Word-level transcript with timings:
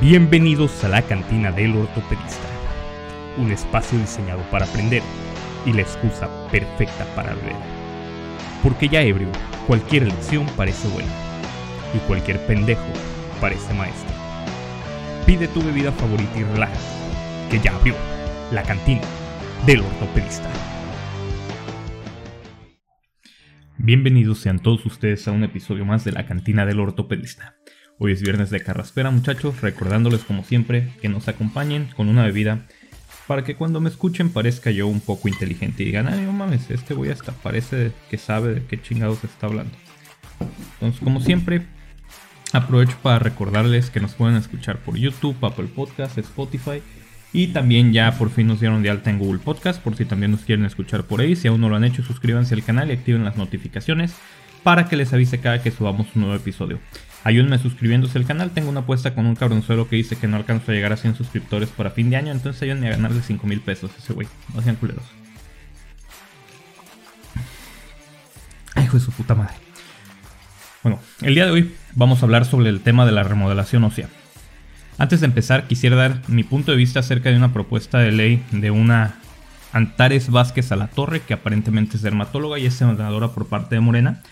Bienvenidos 0.00 0.84
a 0.84 0.88
la 0.88 1.00
cantina 1.00 1.50
del 1.50 1.74
ortopedista, 1.74 2.46
un 3.38 3.50
espacio 3.50 3.98
diseñado 3.98 4.42
para 4.50 4.66
aprender 4.66 5.02
y 5.64 5.72
la 5.72 5.80
excusa 5.80 6.28
perfecta 6.50 7.06
para 7.14 7.34
beber. 7.34 7.56
Porque 8.62 8.90
ya 8.90 9.00
ebrio, 9.00 9.28
cualquier 9.66 10.02
lección 10.02 10.44
parece 10.54 10.86
buena 10.88 11.08
y 11.94 11.98
cualquier 12.06 12.46
pendejo 12.46 12.84
parece 13.40 13.72
maestro. 13.72 14.14
Pide 15.24 15.48
tu 15.48 15.62
bebida 15.62 15.90
favorita 15.92 16.38
y 16.38 16.44
relájate, 16.44 16.78
que 17.50 17.58
ya 17.58 17.74
abrió 17.74 17.94
la 18.52 18.62
cantina 18.64 19.00
del 19.64 19.80
ortopedista. 19.80 20.50
Bienvenidos 23.78 24.40
sean 24.40 24.58
todos 24.58 24.84
ustedes 24.84 25.26
a 25.26 25.32
un 25.32 25.42
episodio 25.42 25.86
más 25.86 26.04
de 26.04 26.12
la 26.12 26.26
cantina 26.26 26.66
del 26.66 26.80
ortopedista. 26.80 27.56
Hoy 27.98 28.12
es 28.12 28.20
viernes 28.20 28.50
de 28.50 28.60
carraspera 28.60 29.10
muchachos, 29.10 29.62
recordándoles 29.62 30.22
como 30.22 30.44
siempre 30.44 30.92
que 31.00 31.08
nos 31.08 31.28
acompañen 31.28 31.88
con 31.96 32.10
una 32.10 32.24
bebida 32.24 32.66
para 33.26 33.42
que 33.42 33.56
cuando 33.56 33.80
me 33.80 33.88
escuchen 33.88 34.28
parezca 34.28 34.70
yo 34.70 34.86
un 34.86 35.00
poco 35.00 35.28
inteligente 35.28 35.82
y 35.82 35.86
digan, 35.86 36.06
ay 36.06 36.20
no 36.20 36.32
mames, 36.32 36.70
este 36.70 36.92
güey 36.92 37.10
hasta 37.10 37.32
parece 37.32 37.92
que 38.10 38.18
sabe 38.18 38.52
de 38.52 38.66
qué 38.66 38.80
chingados 38.82 39.24
está 39.24 39.46
hablando. 39.46 39.72
Entonces 40.74 41.00
como 41.02 41.20
siempre, 41.20 41.62
aprovecho 42.52 42.98
para 43.02 43.18
recordarles 43.18 43.88
que 43.88 44.00
nos 44.00 44.12
pueden 44.12 44.36
escuchar 44.36 44.76
por 44.80 44.98
YouTube, 44.98 45.42
Apple 45.42 45.68
Podcast, 45.74 46.18
Spotify 46.18 46.82
y 47.32 47.46
también 47.46 47.94
ya 47.94 48.12
por 48.18 48.28
fin 48.28 48.46
nos 48.46 48.60
dieron 48.60 48.82
de 48.82 48.90
alta 48.90 49.08
en 49.08 49.18
Google 49.18 49.40
Podcast 49.40 49.82
por 49.82 49.96
si 49.96 50.04
también 50.04 50.32
nos 50.32 50.42
quieren 50.42 50.66
escuchar 50.66 51.04
por 51.04 51.22
ahí. 51.22 51.34
Si 51.34 51.48
aún 51.48 51.62
no 51.62 51.70
lo 51.70 51.76
han 51.76 51.84
hecho, 51.84 52.02
suscríbanse 52.02 52.54
al 52.54 52.62
canal 52.62 52.90
y 52.90 52.92
activen 52.92 53.24
las 53.24 53.38
notificaciones 53.38 54.14
para 54.62 54.86
que 54.86 54.96
les 54.96 55.14
avise 55.14 55.40
cada 55.40 55.62
que 55.62 55.70
subamos 55.70 56.08
un 56.14 56.22
nuevo 56.22 56.36
episodio. 56.36 56.78
Ayúdenme 57.26 57.58
suscribiéndose 57.58 58.18
al 58.18 58.24
canal. 58.24 58.52
Tengo 58.52 58.70
una 58.70 58.80
apuesta 58.82 59.12
con 59.12 59.26
un 59.26 59.34
cabronzuelo 59.34 59.88
que 59.88 59.96
dice 59.96 60.14
que 60.14 60.28
no 60.28 60.36
alcanzo 60.36 60.70
a 60.70 60.74
llegar 60.76 60.92
a 60.92 60.96
100 60.96 61.16
suscriptores 61.16 61.68
para 61.70 61.90
fin 61.90 62.08
de 62.08 62.14
año. 62.14 62.30
Entonces 62.30 62.62
ayúdenme 62.62 62.86
a 62.86 62.90
ganarle 62.90 63.20
5 63.20 63.44
mil 63.48 63.60
pesos 63.60 63.90
ese 63.98 64.12
güey. 64.12 64.28
No 64.54 64.62
sean 64.62 64.76
culeros. 64.76 65.02
Ay, 68.76 68.84
hijo 68.84 68.96
de 68.96 69.04
su 69.04 69.10
puta 69.10 69.34
madre. 69.34 69.54
Bueno, 70.84 71.00
el 71.20 71.34
día 71.34 71.46
de 71.46 71.50
hoy 71.50 71.74
vamos 71.96 72.22
a 72.22 72.26
hablar 72.26 72.44
sobre 72.44 72.68
el 72.68 72.80
tema 72.80 73.04
de 73.04 73.10
la 73.10 73.24
remodelación 73.24 73.82
ósea. 73.82 74.08
Antes 74.96 75.18
de 75.18 75.26
empezar, 75.26 75.66
quisiera 75.66 75.96
dar 75.96 76.22
mi 76.28 76.44
punto 76.44 76.70
de 76.70 76.76
vista 76.76 77.00
acerca 77.00 77.30
de 77.30 77.36
una 77.36 77.52
propuesta 77.52 77.98
de 77.98 78.12
ley 78.12 78.44
de 78.52 78.70
una 78.70 79.16
Antares 79.72 80.30
Vázquez 80.30 80.70
a 80.70 80.76
la 80.76 80.86
Torre, 80.86 81.22
que 81.22 81.34
aparentemente 81.34 81.96
es 81.96 82.02
dermatóloga 82.02 82.60
y 82.60 82.66
es 82.66 82.74
senadora 82.74 83.32
por 83.32 83.48
parte 83.48 83.74
de 83.74 83.80
Morena, 83.80 84.22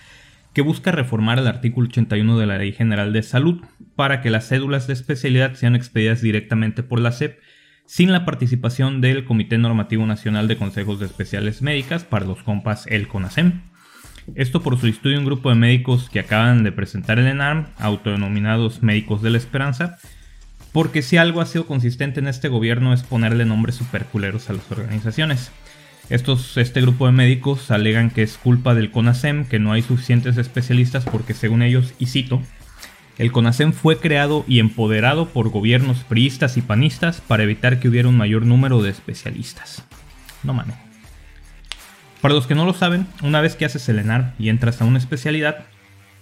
que 0.54 0.62
busca 0.62 0.92
reformar 0.92 1.38
el 1.38 1.48
artículo 1.48 1.88
81 1.88 2.38
de 2.38 2.46
la 2.46 2.58
Ley 2.58 2.72
General 2.72 3.12
de 3.12 3.22
Salud 3.22 3.60
para 3.96 4.20
que 4.20 4.30
las 4.30 4.48
cédulas 4.48 4.86
de 4.86 4.94
especialidad 4.94 5.54
sean 5.54 5.74
expedidas 5.74 6.22
directamente 6.22 6.82
por 6.82 7.00
la 7.00 7.12
SEP 7.12 7.40
sin 7.86 8.12
la 8.12 8.24
participación 8.24 9.00
del 9.00 9.24
Comité 9.24 9.58
Normativo 9.58 10.06
Nacional 10.06 10.48
de 10.48 10.56
Consejos 10.56 11.00
de 11.00 11.06
Especiales 11.06 11.60
Médicas 11.60 12.04
para 12.04 12.24
los 12.24 12.42
compas 12.42 12.86
el 12.86 13.08
CONASEM. 13.08 13.62
Esto 14.36 14.62
por 14.62 14.78
su 14.78 14.86
estudio 14.86 15.18
un 15.18 15.26
grupo 15.26 15.50
de 15.50 15.56
médicos 15.56 16.08
que 16.08 16.20
acaban 16.20 16.64
de 16.64 16.72
presentar 16.72 17.18
el 17.18 17.26
ENARM, 17.26 17.66
autodenominados 17.78 18.82
Médicos 18.82 19.20
de 19.20 19.30
la 19.30 19.38
Esperanza, 19.38 19.98
porque 20.72 21.02
si 21.02 21.18
algo 21.18 21.40
ha 21.40 21.46
sido 21.46 21.66
consistente 21.66 22.20
en 22.20 22.28
este 22.28 22.48
gobierno 22.48 22.94
es 22.94 23.02
ponerle 23.02 23.44
nombres 23.44 23.74
superculeros 23.74 24.48
a 24.48 24.54
las 24.54 24.70
organizaciones. 24.70 25.52
Estos, 26.10 26.56
este 26.58 26.82
grupo 26.82 27.06
de 27.06 27.12
médicos 27.12 27.70
alegan 27.70 28.10
que 28.10 28.22
es 28.22 28.36
culpa 28.36 28.74
del 28.74 28.90
CONASEM, 28.90 29.46
que 29.46 29.58
no 29.58 29.72
hay 29.72 29.82
suficientes 29.82 30.36
especialistas 30.36 31.04
porque 31.04 31.32
según 31.32 31.62
ellos, 31.62 31.94
y 31.98 32.06
cito, 32.06 32.42
el 33.16 33.32
CONASEM 33.32 33.72
fue 33.72 33.98
creado 33.98 34.44
y 34.46 34.58
empoderado 34.58 35.28
por 35.28 35.48
gobiernos 35.48 35.98
priistas 36.04 36.56
y 36.56 36.62
panistas 36.62 37.20
para 37.20 37.44
evitar 37.44 37.80
que 37.80 37.88
hubiera 37.88 38.08
un 38.08 38.16
mayor 38.16 38.44
número 38.44 38.82
de 38.82 38.90
especialistas. 38.90 39.84
No 40.42 40.52
mames. 40.52 40.76
Para 42.20 42.34
los 42.34 42.46
que 42.46 42.54
no 42.54 42.64
lo 42.64 42.74
saben, 42.74 43.06
una 43.22 43.40
vez 43.40 43.54
que 43.56 43.64
haces 43.64 43.88
el 43.88 43.98
ENAR 43.98 44.34
y 44.38 44.48
entras 44.48 44.80
a 44.80 44.84
una 44.84 44.98
especialidad, 44.98 45.66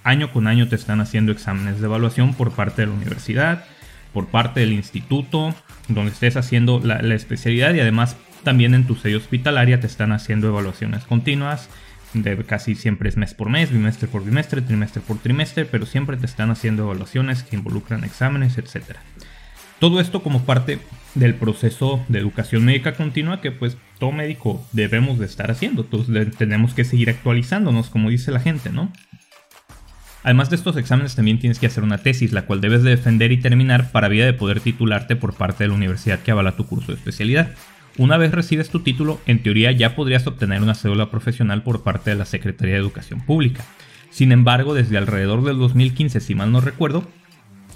año 0.05 0.33
con 0.33 0.47
año 0.47 0.69
te 0.69 0.77
están 0.77 1.01
haciendo 1.01 1.33
exámenes 1.33 1.81
de 1.81 1.87
evaluación 1.87 2.35
por 2.35 2.53
parte 2.53 2.83
de 2.83 2.89
la 2.89 2.95
universidad, 2.95 3.65
por 4.13 4.27
parte 4.27 4.61
del 4.61 4.73
instituto, 4.73 5.55
donde 5.89 6.13
estés 6.13 6.37
haciendo 6.37 6.81
la, 6.85 7.01
la 7.03 7.15
especialidad 7.15 7.75
y 7.75 7.81
además 7.81 8.17
también 8.43 8.75
en 8.75 8.87
tu 8.87 8.95
sede 8.95 9.17
hospitalaria 9.17 9.81
te 9.81 9.87
están 9.87 10.13
haciendo 10.13 10.49
evaluaciones 10.49 11.05
continuas, 11.05 11.69
de 12.15 12.37
casi 12.45 12.75
siempre 12.75 13.09
es 13.09 13.17
mes 13.17 13.35
por 13.35 13.49
mes, 13.49 13.71
bimestre 13.73 14.09
por 14.09 14.25
bimestre, 14.25 14.61
trimestre 14.61 15.01
por 15.01 15.19
trimestre, 15.19 15.65
pero 15.65 15.87
siempre 15.87 16.17
te 16.17 16.27
están 16.27 16.51
haciendo 16.51 16.85
evaluaciones 16.85 17.43
que 17.43 17.57
involucran 17.57 18.05
exámenes, 18.05 18.59
etc. 18.59 18.97
Todo 19.79 20.01
esto 20.01 20.23
como 20.23 20.45
parte 20.45 20.79
del 21.15 21.35
proceso 21.35 22.05
de 22.09 22.19
educación 22.19 22.65
médica 22.65 22.95
continua 22.95 23.41
que 23.41 23.51
pues 23.51 23.77
todo 23.99 24.13
médico 24.13 24.65
debemos 24.73 25.19
de 25.19 25.27
estar 25.27 25.51
haciendo, 25.51 25.83
entonces 25.83 26.37
tenemos 26.37 26.75
que 26.75 26.85
seguir 26.85 27.11
actualizándonos 27.11 27.91
como 27.91 28.11
dice 28.11 28.31
la 28.31 28.41
gente, 28.41 28.71
¿no? 28.71 28.93
Además 30.25 30.51
de 30.51 30.57
estos 30.57 30.77
exámenes 30.77 31.17
también 31.17 31.41
tienes 31.41 31.59
que 31.59 31.67
hacer 31.67 31.83
una 31.83 31.99
tesis, 31.99 32.33
la 32.33 32.43
cual 32.43 32.61
debes 32.61 32.85
de 32.85 32.91
defender 32.91 33.33
y 33.33 33.39
terminar 33.39 33.91
para 33.91 34.09
vía 34.09 34.25
de 34.25 34.33
poder 34.33 34.61
titularte 34.61 35.17
por 35.17 35.35
parte 35.35 35.65
de 35.65 35.69
la 35.69 35.75
universidad 35.75 36.21
que 36.21 36.31
avala 36.31 36.57
tu 36.57 36.67
curso 36.67 36.93
de 36.93 36.99
especialidad. 36.99 37.51
Una 37.99 38.17
vez 38.17 38.33
recibes 38.33 38.71
tu 38.71 38.81
título, 38.81 39.21
en 39.27 39.43
teoría 39.43 39.71
ya 39.71 39.95
podrías 39.95 40.27
obtener 40.27 40.63
una 40.63 40.75
cédula 40.75 41.11
profesional 41.11 41.63
por 41.63 41.83
parte 41.83 42.11
de 42.11 42.17
la 42.17 42.25
Secretaría 42.25 42.75
de 42.75 42.81
Educación 42.81 43.21
Pública. 43.21 43.65
Sin 44.09 44.33
embargo, 44.33 44.73
desde 44.73 44.97
alrededor 44.97 45.45
del 45.45 45.59
2015, 45.59 46.21
si 46.21 46.35
mal 46.35 46.53
no 46.53 46.63
recuerdo, 46.63 47.05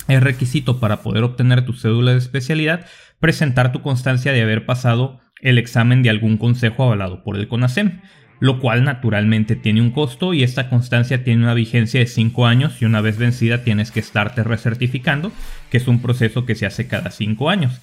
es 0.09 0.23
requisito 0.23 0.81
para 0.81 1.03
poder 1.03 1.23
obtener 1.23 1.67
tu 1.67 1.75
cédula 1.75 2.13
de 2.13 2.19
especialidad 2.19 2.87
presentar 3.21 3.73
tu 3.73 3.83
constancia 3.83 4.33
de 4.33 4.43
haber 4.43 4.65
pasado 4.65 5.21
el 5.41 5.59
examen 5.59 6.03
de 6.03 6.11
algún 6.11 6.39
consejo 6.39 6.85
avalado 6.85 7.23
por 7.23 7.37
el 7.37 7.49
CONASEM, 7.49 8.01
lo 8.41 8.59
cual 8.61 8.85
naturalmente 8.85 9.55
tiene 9.55 9.83
un 9.83 9.91
costo 9.91 10.33
y 10.33 10.43
esta 10.43 10.71
constancia 10.71 11.25
tiene 11.25 11.43
una 11.43 11.55
vigencia 11.55 12.01
de 12.01 12.07
5 12.07 12.47
años 12.47 12.81
y 12.81 12.87
una 12.87 13.01
vez 13.01 13.19
vencida 13.19 13.65
tienes 13.65 13.91
que 13.91 14.01
estarte 14.01 14.43
recertificando, 14.45 15.33
que 15.71 15.77
es 15.77 15.89
un 15.89 16.01
proceso 16.01 16.47
que 16.47 16.55
se 16.55 16.67
hace 16.67 16.87
cada 16.87 17.11
5 17.11 17.51
años. 17.51 17.81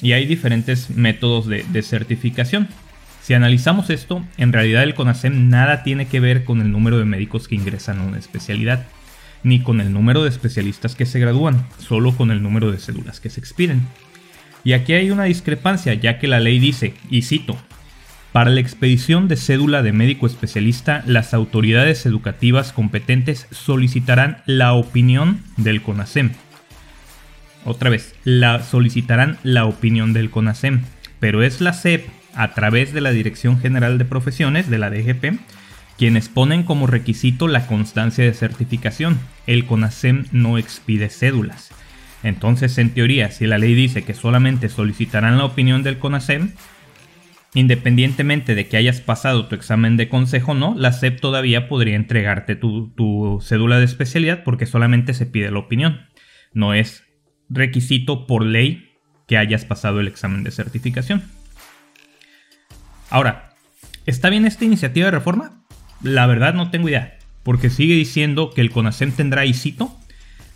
Y 0.00 0.12
hay 0.12 0.26
diferentes 0.26 0.90
métodos 0.90 1.46
de, 1.46 1.82
certificación. 1.82 2.68
Si 3.22 3.34
analizamos 3.34 3.90
esto, 3.90 4.24
en 4.36 4.52
realidad 4.52 4.82
el 4.82 4.94
CONASEM 4.94 5.48
nada 5.48 5.82
tiene 5.82 6.06
que 6.06 6.20
ver 6.20 6.44
con 6.44 6.60
el 6.60 6.72
número 6.72 6.98
de 6.98 7.04
médicos 7.04 7.46
que 7.46 7.54
ingresan 7.54 8.00
a 8.00 8.04
una 8.04 8.18
especialidad, 8.18 8.86
ni 9.44 9.60
con 9.60 9.80
el 9.80 9.92
número 9.92 10.22
de 10.22 10.30
especialistas 10.30 10.94
que 10.94 11.06
se 11.06 11.20
gradúan, 11.20 11.66
solo 11.78 12.16
con 12.16 12.30
el 12.30 12.42
número 12.42 12.72
de 12.72 12.78
cédulas 12.78 13.20
que 13.20 13.30
se 13.30 13.40
expiden. 13.40 13.82
Y 14.64 14.72
aquí 14.72 14.94
hay 14.94 15.10
una 15.10 15.24
discrepancia, 15.24 15.94
ya 15.94 16.18
que 16.18 16.28
la 16.28 16.40
ley 16.40 16.58
dice, 16.58 16.94
y 17.10 17.22
cito, 17.22 17.56
para 18.32 18.50
la 18.50 18.60
expedición 18.60 19.28
de 19.28 19.36
cédula 19.36 19.82
de 19.82 19.92
médico 19.92 20.26
especialista, 20.26 21.02
las 21.06 21.34
autoridades 21.34 22.06
educativas 22.06 22.72
competentes 22.72 23.46
solicitarán 23.50 24.42
la 24.46 24.72
opinión 24.72 25.42
del 25.58 25.82
CONASEM 25.82 26.32
otra 27.64 27.90
vez, 27.90 28.14
la 28.24 28.62
solicitarán 28.62 29.38
la 29.42 29.64
opinión 29.64 30.12
del 30.12 30.30
CONASEM, 30.30 30.82
pero 31.20 31.42
es 31.42 31.60
la 31.60 31.72
SEP, 31.72 32.08
a 32.34 32.54
través 32.54 32.92
de 32.92 33.00
la 33.00 33.10
Dirección 33.10 33.60
General 33.60 33.98
de 33.98 34.04
Profesiones 34.04 34.70
de 34.70 34.78
la 34.78 34.90
DGP, 34.90 35.38
quienes 35.98 36.28
ponen 36.28 36.62
como 36.62 36.86
requisito 36.86 37.46
la 37.48 37.66
constancia 37.66 38.24
de 38.24 38.34
certificación. 38.34 39.20
El 39.46 39.66
CONASEM 39.66 40.26
no 40.32 40.58
expide 40.58 41.08
cédulas. 41.08 41.70
Entonces, 42.22 42.78
en 42.78 42.90
teoría, 42.90 43.30
si 43.30 43.46
la 43.46 43.58
ley 43.58 43.74
dice 43.74 44.02
que 44.02 44.14
solamente 44.14 44.68
solicitarán 44.68 45.38
la 45.38 45.44
opinión 45.44 45.82
del 45.82 45.98
CONASEM, 45.98 46.52
independientemente 47.54 48.54
de 48.54 48.66
que 48.66 48.76
hayas 48.76 49.00
pasado 49.00 49.46
tu 49.46 49.54
examen 49.54 49.96
de 49.96 50.08
consejo 50.08 50.52
o 50.52 50.54
no, 50.54 50.74
la 50.76 50.92
SEP 50.92 51.20
todavía 51.20 51.68
podría 51.68 51.96
entregarte 51.96 52.56
tu, 52.56 52.90
tu, 52.90 53.40
cédula 53.42 53.78
de 53.78 53.84
especialidad 53.84 54.42
porque 54.44 54.66
solamente 54.66 55.14
se 55.14 55.26
pide 55.26 55.50
la 55.50 55.58
opinión. 55.58 56.06
No 56.54 56.74
es 56.74 57.04
requisito 57.52 58.26
por 58.26 58.44
ley 58.44 58.92
que 59.26 59.38
hayas 59.38 59.64
pasado 59.64 60.00
el 60.00 60.08
examen 60.08 60.42
de 60.42 60.50
certificación. 60.50 61.22
Ahora, 63.10 63.54
¿está 64.06 64.30
bien 64.30 64.46
esta 64.46 64.64
iniciativa 64.64 65.06
de 65.06 65.12
reforma? 65.12 65.62
La 66.02 66.26
verdad 66.26 66.54
no 66.54 66.70
tengo 66.70 66.88
idea, 66.88 67.18
porque 67.42 67.70
sigue 67.70 67.94
diciendo 67.94 68.50
que 68.50 68.60
el 68.60 68.70
CONASEM 68.70 69.12
tendrá, 69.12 69.44
y 69.44 69.54
cito, 69.54 69.96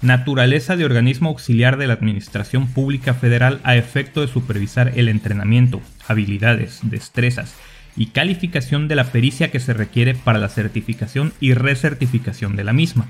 naturaleza 0.03 0.77
de 0.77 0.85
organismo 0.85 1.29
auxiliar 1.29 1.77
de 1.77 1.87
la 1.87 1.95
Administración 1.95 2.67
Pública 2.67 3.15
Federal 3.15 3.61
a 3.63 3.77
efecto 3.77 4.21
de 4.21 4.29
supervisar 4.29 4.93
el 4.97 5.09
entrenamiento, 5.09 5.81
habilidades, 6.09 6.81
destrezas 6.83 7.55
y 7.97 8.07
calificación 8.07 8.89
de 8.89 8.97
la 8.97 9.05
pericia 9.05 9.51
que 9.51 9.61
se 9.61 9.73
requiere 9.73 10.15
para 10.15 10.39
la 10.39 10.49
certificación 10.49 11.33
y 11.41 11.55
recertificación 11.55 12.57
de 12.57 12.65
la 12.65 12.73
misma, 12.73 13.09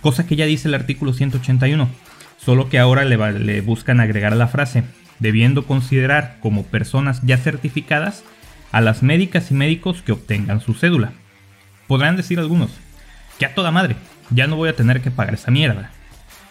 cosa 0.00 0.26
que 0.26 0.36
ya 0.36 0.46
dice 0.46 0.68
el 0.68 0.74
artículo 0.74 1.12
181 1.12 1.88
solo 2.36 2.68
que 2.68 2.78
ahora 2.78 3.04
le, 3.04 3.60
buscan 3.60 4.00
agregar 4.00 4.34
la 4.36 4.48
frase, 4.48 4.84
debiendo 5.18 5.66
considerar 5.66 6.38
como 6.40 6.64
personas 6.64 7.20
ya 7.22 7.36
certificadas 7.38 8.24
a 8.72 8.80
las 8.80 9.02
médicas 9.02 9.50
y 9.50 9.54
médicos 9.54 10.02
que 10.02 10.12
obtengan 10.12 10.60
su 10.60 10.74
cédula. 10.74 11.12
Podrán 11.86 12.16
decir 12.16 12.38
algunos, 12.38 12.70
que 13.38 13.46
a 13.46 13.54
toda 13.54 13.70
madre, 13.70 13.96
ya 14.30 14.46
no 14.46 14.56
voy 14.56 14.68
a 14.68 14.76
tener 14.76 15.00
que 15.00 15.10
pagar 15.10 15.34
esa 15.34 15.50
mierda. 15.50 15.90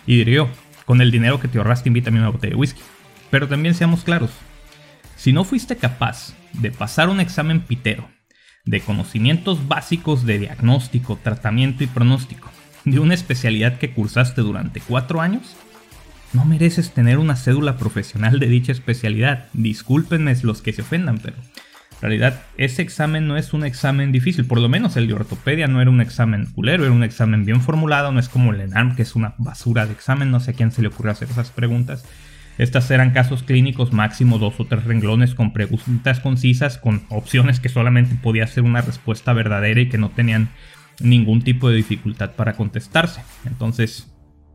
Y 0.06 0.18
diré 0.18 0.34
yo, 0.34 0.50
con 0.86 1.02
el 1.02 1.12
dinero 1.12 1.40
que 1.40 1.48
te 1.48 1.58
ahorraste 1.58 1.90
invítame 1.90 2.20
una 2.20 2.30
botella 2.30 2.52
de 2.52 2.60
whisky. 2.60 2.82
Pero 3.30 3.48
también 3.48 3.74
seamos 3.74 4.04
claros, 4.04 4.32
si 5.16 5.32
no 5.32 5.44
fuiste 5.44 5.78
capaz 5.78 6.36
de 6.54 6.72
pasar 6.72 7.10
un 7.10 7.20
examen 7.20 7.62
pitero, 7.62 8.10
de 8.66 8.82
conocimientos 8.82 9.68
básicos 9.68 10.26
de 10.26 10.40
diagnóstico, 10.40 11.18
tratamiento 11.22 11.84
y 11.84 11.88
pronóstico, 11.88 12.50
de 12.86 13.00
una 13.00 13.14
especialidad 13.14 13.78
que 13.78 13.92
cursaste 13.92 14.42
durante 14.42 14.82
cuatro 14.82 15.22
años, 15.22 15.56
no 16.34 16.46
mereces 16.46 16.92
tener 16.92 17.20
una 17.20 17.36
cédula 17.36 17.78
profesional 17.78 18.40
de 18.40 18.48
dicha 18.48 18.72
especialidad. 18.72 19.48
Discúlpenme 19.54 20.36
los 20.42 20.62
que 20.62 20.74
se 20.74 20.82
ofendan, 20.82 21.20
pero 21.20 21.36
en 21.38 22.02
realidad 22.02 22.42
ese 22.58 22.82
examen 22.82 23.28
no 23.28 23.38
es 23.38 23.54
un 23.54 23.64
examen 23.64 24.12
difícil. 24.12 24.46
Por 24.46 24.60
lo 24.60 24.68
menos 24.68 24.98
el 24.98 25.08
de 25.08 25.14
ortopedia 25.14 25.68
no 25.68 25.82
era 25.82 25.92
un 25.92 26.02
examen 26.02 26.48
culero, 26.48 26.84
era 26.84 26.92
un 26.92 27.04
examen 27.04 27.46
bien 27.46 27.62
formulado. 27.62 28.12
No 28.12 28.20
es 28.20 28.30
como 28.30 28.52
el 28.52 28.62
ENARM, 28.62 28.96
que 28.96 29.04
es 29.04 29.16
una 29.16 29.36
basura 29.38 29.86
de 29.86 29.94
examen. 29.94 30.32
No 30.32 30.40
sé 30.40 30.52
a 30.52 30.54
quién 30.54 30.72
se 30.72 30.82
le 30.82 30.90
ocurrió 30.90 31.12
hacer 31.12 31.30
esas 31.30 31.52
preguntas. 31.52 32.04
Estas 32.58 32.90
eran 32.92 33.12
casos 33.12 33.44
clínicos 33.44 33.94
máximo 33.94 34.38
dos 34.38 34.60
o 34.60 34.66
tres 34.66 34.84
renglones 34.84 35.34
con 35.34 35.54
preguntas 35.54 36.20
concisas, 36.20 36.78
con 36.78 37.04
opciones 37.10 37.60
que 37.60 37.70
solamente 37.70 38.16
podía 38.16 38.46
ser 38.48 38.64
una 38.64 38.82
respuesta 38.82 39.34
verdadera 39.34 39.82
y 39.82 39.90
que 39.90 39.98
no 39.98 40.10
tenían 40.10 40.50
ningún 41.00 41.42
tipo 41.42 41.70
de 41.70 41.78
dificultad 41.78 42.32
para 42.32 42.54
contestarse. 42.54 43.22
Entonces, 43.46 44.13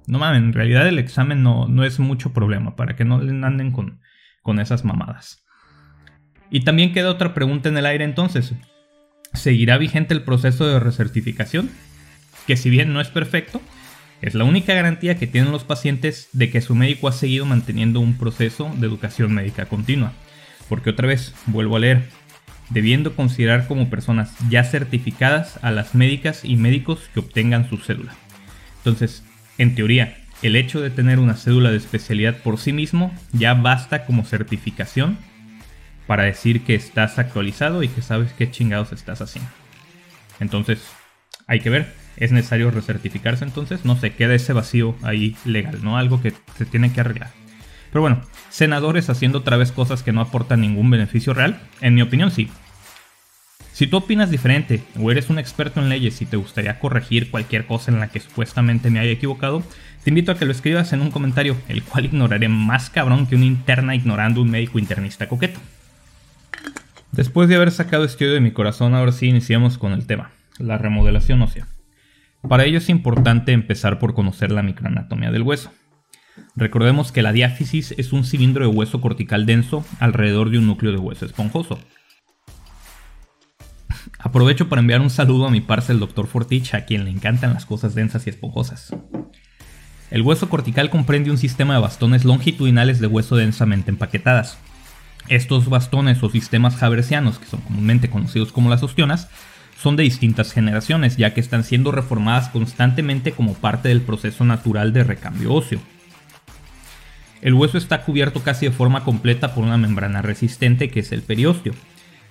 no 0.08 0.18
mames, 0.18 0.42
en 0.42 0.52
realidad 0.52 0.88
el 0.88 0.98
examen 0.98 1.42
no, 1.42 1.68
no 1.68 1.84
es 1.84 2.00
mucho 2.00 2.32
problema 2.32 2.76
para 2.76 2.96
que 2.96 3.04
no 3.04 3.16
anden 3.16 3.72
con, 3.72 4.00
con 4.42 4.58
esas 4.58 4.84
mamadas. 4.84 5.44
Y 6.50 6.60
también 6.60 6.92
queda 6.92 7.10
otra 7.10 7.34
pregunta 7.34 7.68
en 7.68 7.76
el 7.76 7.86
aire 7.86 8.04
entonces. 8.04 8.54
¿Seguirá 9.34 9.76
vigente 9.76 10.14
el 10.14 10.22
proceso 10.22 10.66
de 10.66 10.80
recertificación? 10.80 11.70
Que 12.46 12.56
si 12.56 12.70
bien 12.70 12.94
no 12.94 13.02
es 13.02 13.08
perfecto, 13.08 13.60
es 14.22 14.34
la 14.34 14.44
única 14.44 14.72
garantía 14.72 15.18
que 15.18 15.26
tienen 15.26 15.52
los 15.52 15.64
pacientes 15.64 16.30
de 16.32 16.50
que 16.50 16.62
su 16.62 16.74
médico 16.74 17.08
ha 17.08 17.12
seguido 17.12 17.44
manteniendo 17.44 18.00
un 18.00 18.16
proceso 18.16 18.72
de 18.76 18.86
educación 18.86 19.34
médica 19.34 19.66
continua. 19.66 20.12
Porque 20.70 20.90
otra 20.90 21.06
vez, 21.06 21.34
vuelvo 21.44 21.76
a 21.76 21.80
leer, 21.80 22.08
debiendo 22.70 23.14
considerar 23.14 23.66
como 23.66 23.90
personas 23.90 24.34
ya 24.48 24.64
certificadas 24.64 25.58
a 25.62 25.70
las 25.70 25.94
médicas 25.94 26.44
y 26.44 26.56
médicos 26.56 27.10
que 27.12 27.20
obtengan 27.20 27.68
su 27.68 27.76
cédula. 27.76 28.14
Entonces, 28.78 29.22
en 29.58 29.74
teoría, 29.74 30.16
el 30.42 30.56
hecho 30.56 30.80
de 30.80 30.90
tener 30.90 31.18
una 31.18 31.34
cédula 31.34 31.70
de 31.70 31.76
especialidad 31.76 32.36
por 32.38 32.58
sí 32.58 32.72
mismo 32.72 33.12
ya 33.32 33.54
basta 33.54 34.04
como 34.04 34.24
certificación 34.24 35.18
para 36.06 36.22
decir 36.22 36.62
que 36.62 36.74
estás 36.74 37.18
actualizado 37.18 37.82
y 37.82 37.88
que 37.88 38.02
sabes 38.02 38.32
qué 38.32 38.50
chingados 38.50 38.92
estás 38.92 39.20
haciendo. 39.20 39.50
Entonces, 40.40 40.80
hay 41.46 41.60
que 41.60 41.70
ver, 41.70 41.92
es 42.16 42.32
necesario 42.32 42.70
recertificarse 42.70 43.44
entonces, 43.44 43.84
no 43.84 43.96
se 43.96 44.12
queda 44.14 44.34
ese 44.34 44.52
vacío 44.52 44.96
ahí 45.02 45.36
legal, 45.44 45.80
¿no? 45.82 45.98
Algo 45.98 46.22
que 46.22 46.32
se 46.56 46.64
tiene 46.64 46.92
que 46.92 47.00
arreglar. 47.00 47.30
Pero 47.90 48.02
bueno, 48.02 48.22
senadores 48.50 49.10
haciendo 49.10 49.38
otra 49.38 49.56
vez 49.56 49.72
cosas 49.72 50.02
que 50.02 50.12
no 50.12 50.20
aportan 50.20 50.60
ningún 50.60 50.90
beneficio 50.90 51.34
real, 51.34 51.60
en 51.80 51.94
mi 51.94 52.02
opinión 52.02 52.30
sí, 52.30 52.48
si 53.78 53.86
tú 53.86 53.98
opinas 53.98 54.28
diferente 54.28 54.82
o 55.00 55.08
eres 55.12 55.30
un 55.30 55.38
experto 55.38 55.78
en 55.78 55.88
leyes 55.88 56.20
y 56.20 56.26
te 56.26 56.36
gustaría 56.36 56.80
corregir 56.80 57.30
cualquier 57.30 57.64
cosa 57.64 57.92
en 57.92 58.00
la 58.00 58.08
que 58.08 58.18
supuestamente 58.18 58.90
me 58.90 58.98
haya 58.98 59.12
equivocado, 59.12 59.62
te 60.02 60.10
invito 60.10 60.32
a 60.32 60.36
que 60.36 60.46
lo 60.46 60.50
escribas 60.50 60.92
en 60.92 61.00
un 61.00 61.12
comentario, 61.12 61.56
el 61.68 61.84
cual 61.84 62.06
ignoraré 62.06 62.48
más 62.48 62.90
cabrón 62.90 63.28
que 63.28 63.36
una 63.36 63.44
interna 63.44 63.94
ignorando 63.94 64.42
un 64.42 64.50
médico 64.50 64.80
internista 64.80 65.28
coqueto. 65.28 65.60
Después 67.12 67.48
de 67.48 67.54
haber 67.54 67.70
sacado 67.70 68.02
este 68.02 68.24
odio 68.24 68.34
de 68.34 68.40
mi 68.40 68.50
corazón, 68.50 68.96
ahora 68.96 69.12
sí 69.12 69.28
iniciamos 69.28 69.78
con 69.78 69.92
el 69.92 70.08
tema, 70.08 70.32
la 70.58 70.76
remodelación 70.76 71.40
ósea. 71.40 71.68
Para 72.48 72.64
ello 72.64 72.78
es 72.78 72.88
importante 72.88 73.52
empezar 73.52 74.00
por 74.00 74.12
conocer 74.12 74.50
la 74.50 74.64
microanatomía 74.64 75.30
del 75.30 75.42
hueso. 75.42 75.70
Recordemos 76.56 77.12
que 77.12 77.22
la 77.22 77.32
diáfisis 77.32 77.94
es 77.96 78.12
un 78.12 78.24
cilindro 78.24 78.68
de 78.68 78.74
hueso 78.74 79.00
cortical 79.00 79.46
denso 79.46 79.84
alrededor 80.00 80.50
de 80.50 80.58
un 80.58 80.66
núcleo 80.66 80.90
de 80.90 80.98
hueso 80.98 81.26
esponjoso, 81.26 81.78
Aprovecho 84.18 84.68
para 84.68 84.80
enviar 84.80 85.00
un 85.00 85.10
saludo 85.10 85.46
a 85.46 85.50
mi 85.50 85.60
parce 85.60 85.92
el 85.92 86.00
Dr. 86.00 86.26
Fortich, 86.26 86.74
a 86.74 86.84
quien 86.84 87.04
le 87.04 87.10
encantan 87.10 87.54
las 87.54 87.66
cosas 87.66 87.94
densas 87.94 88.26
y 88.26 88.30
esponjosas. 88.30 88.92
El 90.10 90.22
hueso 90.22 90.48
cortical 90.48 90.90
comprende 90.90 91.30
un 91.30 91.38
sistema 91.38 91.74
de 91.74 91.80
bastones 91.80 92.24
longitudinales 92.24 92.98
de 92.98 93.06
hueso 93.06 93.36
densamente 93.36 93.90
empaquetadas. 93.90 94.58
Estos 95.28 95.68
bastones 95.68 96.22
o 96.22 96.30
sistemas 96.30 96.82
habersianos, 96.82 97.38
que 97.38 97.46
son 97.46 97.60
comúnmente 97.60 98.10
conocidos 98.10 98.50
como 98.50 98.70
las 98.70 98.82
ostionas, 98.82 99.28
son 99.80 99.94
de 99.94 100.02
distintas 100.02 100.52
generaciones, 100.52 101.16
ya 101.16 101.32
que 101.32 101.40
están 101.40 101.62
siendo 101.62 101.92
reformadas 101.92 102.48
constantemente 102.48 103.32
como 103.32 103.54
parte 103.54 103.88
del 103.88 104.00
proceso 104.00 104.44
natural 104.44 104.92
de 104.92 105.04
recambio 105.04 105.52
óseo. 105.54 105.78
El 107.40 107.54
hueso 107.54 107.78
está 107.78 108.02
cubierto 108.02 108.42
casi 108.42 108.66
de 108.66 108.72
forma 108.72 109.04
completa 109.04 109.54
por 109.54 109.62
una 109.62 109.76
membrana 109.76 110.22
resistente 110.22 110.90
que 110.90 111.00
es 111.00 111.12
el 111.12 111.22
periósteo, 111.22 111.74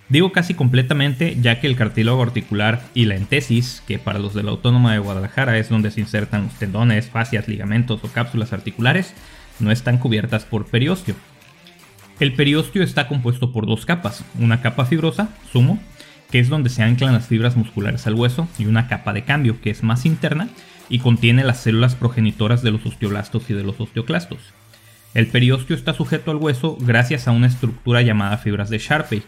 Digo 0.10 0.32
casi 0.32 0.54
completamente 0.54 1.38
ya 1.42 1.60
que 1.60 1.68
el 1.68 1.76
cartílago 1.76 2.24
articular 2.24 2.82
y 2.94 3.06
la 3.06 3.16
entesis, 3.16 3.84
que 3.86 4.00
para 4.00 4.20
los 4.20 4.34
de 4.34 4.44
la 4.44 4.52
Autónoma 4.52 4.94
de 4.94 5.00
Guadalajara 5.00 5.58
es 5.58 5.68
donde 5.68 5.92
se 5.92 6.00
insertan 6.00 6.46
los 6.46 6.54
tendones, 6.54 7.10
fascias, 7.10 7.50
ligamentos 7.50 8.02
o 8.04 8.08
cápsulas 8.08 8.54
articulares, 8.54 9.14
no 9.60 9.70
están 9.70 9.98
cubiertas 9.98 10.46
por 10.46 10.66
periósteo. 10.66 11.16
El 12.22 12.34
periósteo 12.34 12.84
está 12.84 13.08
compuesto 13.08 13.52
por 13.52 13.68
dos 13.68 13.86
capas, 13.86 14.24
una 14.40 14.62
capa 14.62 14.86
fibrosa, 14.86 15.30
sumo, 15.52 15.78
que 16.32 16.40
es 16.40 16.48
donde 16.48 16.70
se 16.70 16.84
anclan 16.84 17.14
las 17.14 17.28
fibras 17.28 17.58
musculares 17.58 18.08
al 18.08 18.16
hueso, 18.16 18.48
y 18.58 18.66
una 18.66 18.88
capa 18.88 19.12
de 19.12 19.24
cambio, 19.24 19.60
que 19.62 19.70
es 19.70 19.84
más 19.84 20.06
interna 20.06 20.48
y 20.90 21.00
contiene 21.00 21.44
las 21.44 21.60
células 21.60 21.96
progenitoras 21.96 22.62
de 22.62 22.72
los 22.72 22.86
osteoblastos 22.86 23.50
y 23.50 23.54
de 23.54 23.64
los 23.64 23.80
osteoclastos. 23.80 24.40
El 25.14 25.28
periósteo 25.28 25.76
está 25.76 25.94
sujeto 25.94 26.32
al 26.32 26.38
hueso 26.38 26.78
gracias 26.80 27.28
a 27.28 27.32
una 27.32 27.48
estructura 27.48 28.02
llamada 28.02 28.38
fibras 28.38 28.70
de 28.70 28.78
Sharpey, 28.78 29.24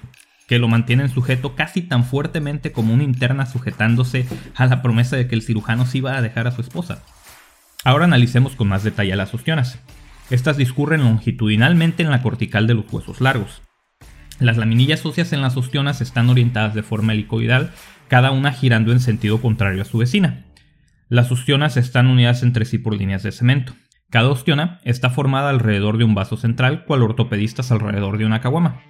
que 0.49 0.57
lo 0.57 0.67
mantienen 0.67 1.09
sujeto 1.09 1.53
casi 1.53 1.83
tan 1.83 2.03
fuertemente 2.03 2.71
como 2.71 2.91
una 2.91 3.03
interna 3.03 3.45
sujetándose 3.45 4.25
a 4.55 4.65
la 4.65 4.81
promesa 4.81 5.15
de 5.15 5.27
que 5.27 5.35
el 5.35 5.43
cirujano 5.43 5.85
se 5.85 5.99
iba 5.99 6.17
a 6.17 6.23
dejar 6.23 6.47
a 6.47 6.51
su 6.51 6.61
esposa. 6.61 7.03
Ahora 7.85 8.05
analicemos 8.05 8.55
con 8.55 8.67
más 8.67 8.83
detalle 8.83 9.15
las 9.15 9.31
ostionas. 9.35 9.79
Estas 10.31 10.57
discurren 10.57 11.03
longitudinalmente 11.03 12.01
en 12.01 12.09
la 12.09 12.23
cortical 12.23 12.65
de 12.65 12.73
los 12.73 12.91
huesos 12.91 13.21
largos. 13.21 13.61
Las 14.39 14.57
laminillas 14.57 15.05
óseas 15.05 15.33
en 15.33 15.43
las 15.43 15.55
ostionas 15.55 16.01
están 16.01 16.27
orientadas 16.31 16.73
de 16.73 16.81
forma 16.81 17.13
helicoidal, 17.13 17.71
cada 18.07 18.31
una 18.31 18.51
girando 18.51 18.91
en 18.91 19.01
sentido 19.01 19.41
contrario 19.41 19.83
a 19.83 19.85
su 19.85 19.99
vecina. 19.99 20.45
Las 21.09 21.31
ostionas 21.31 21.77
están 21.77 22.07
unidas 22.07 22.41
entre 22.41 22.65
sí 22.65 22.79
por 22.79 22.95
líneas 22.95 23.21
de 23.21 23.31
cemento. 23.31 23.75
Cada 24.09 24.29
ostiona 24.29 24.79
está 24.83 25.11
formada 25.11 25.51
alrededor 25.51 25.99
de 25.99 26.05
un 26.05 26.15
vaso 26.15 26.37
central, 26.37 26.85
cual 26.85 27.03
ortopedistas 27.03 27.71
alrededor 27.71 28.17
de 28.17 28.25
una 28.25 28.41
caguama. 28.41 28.81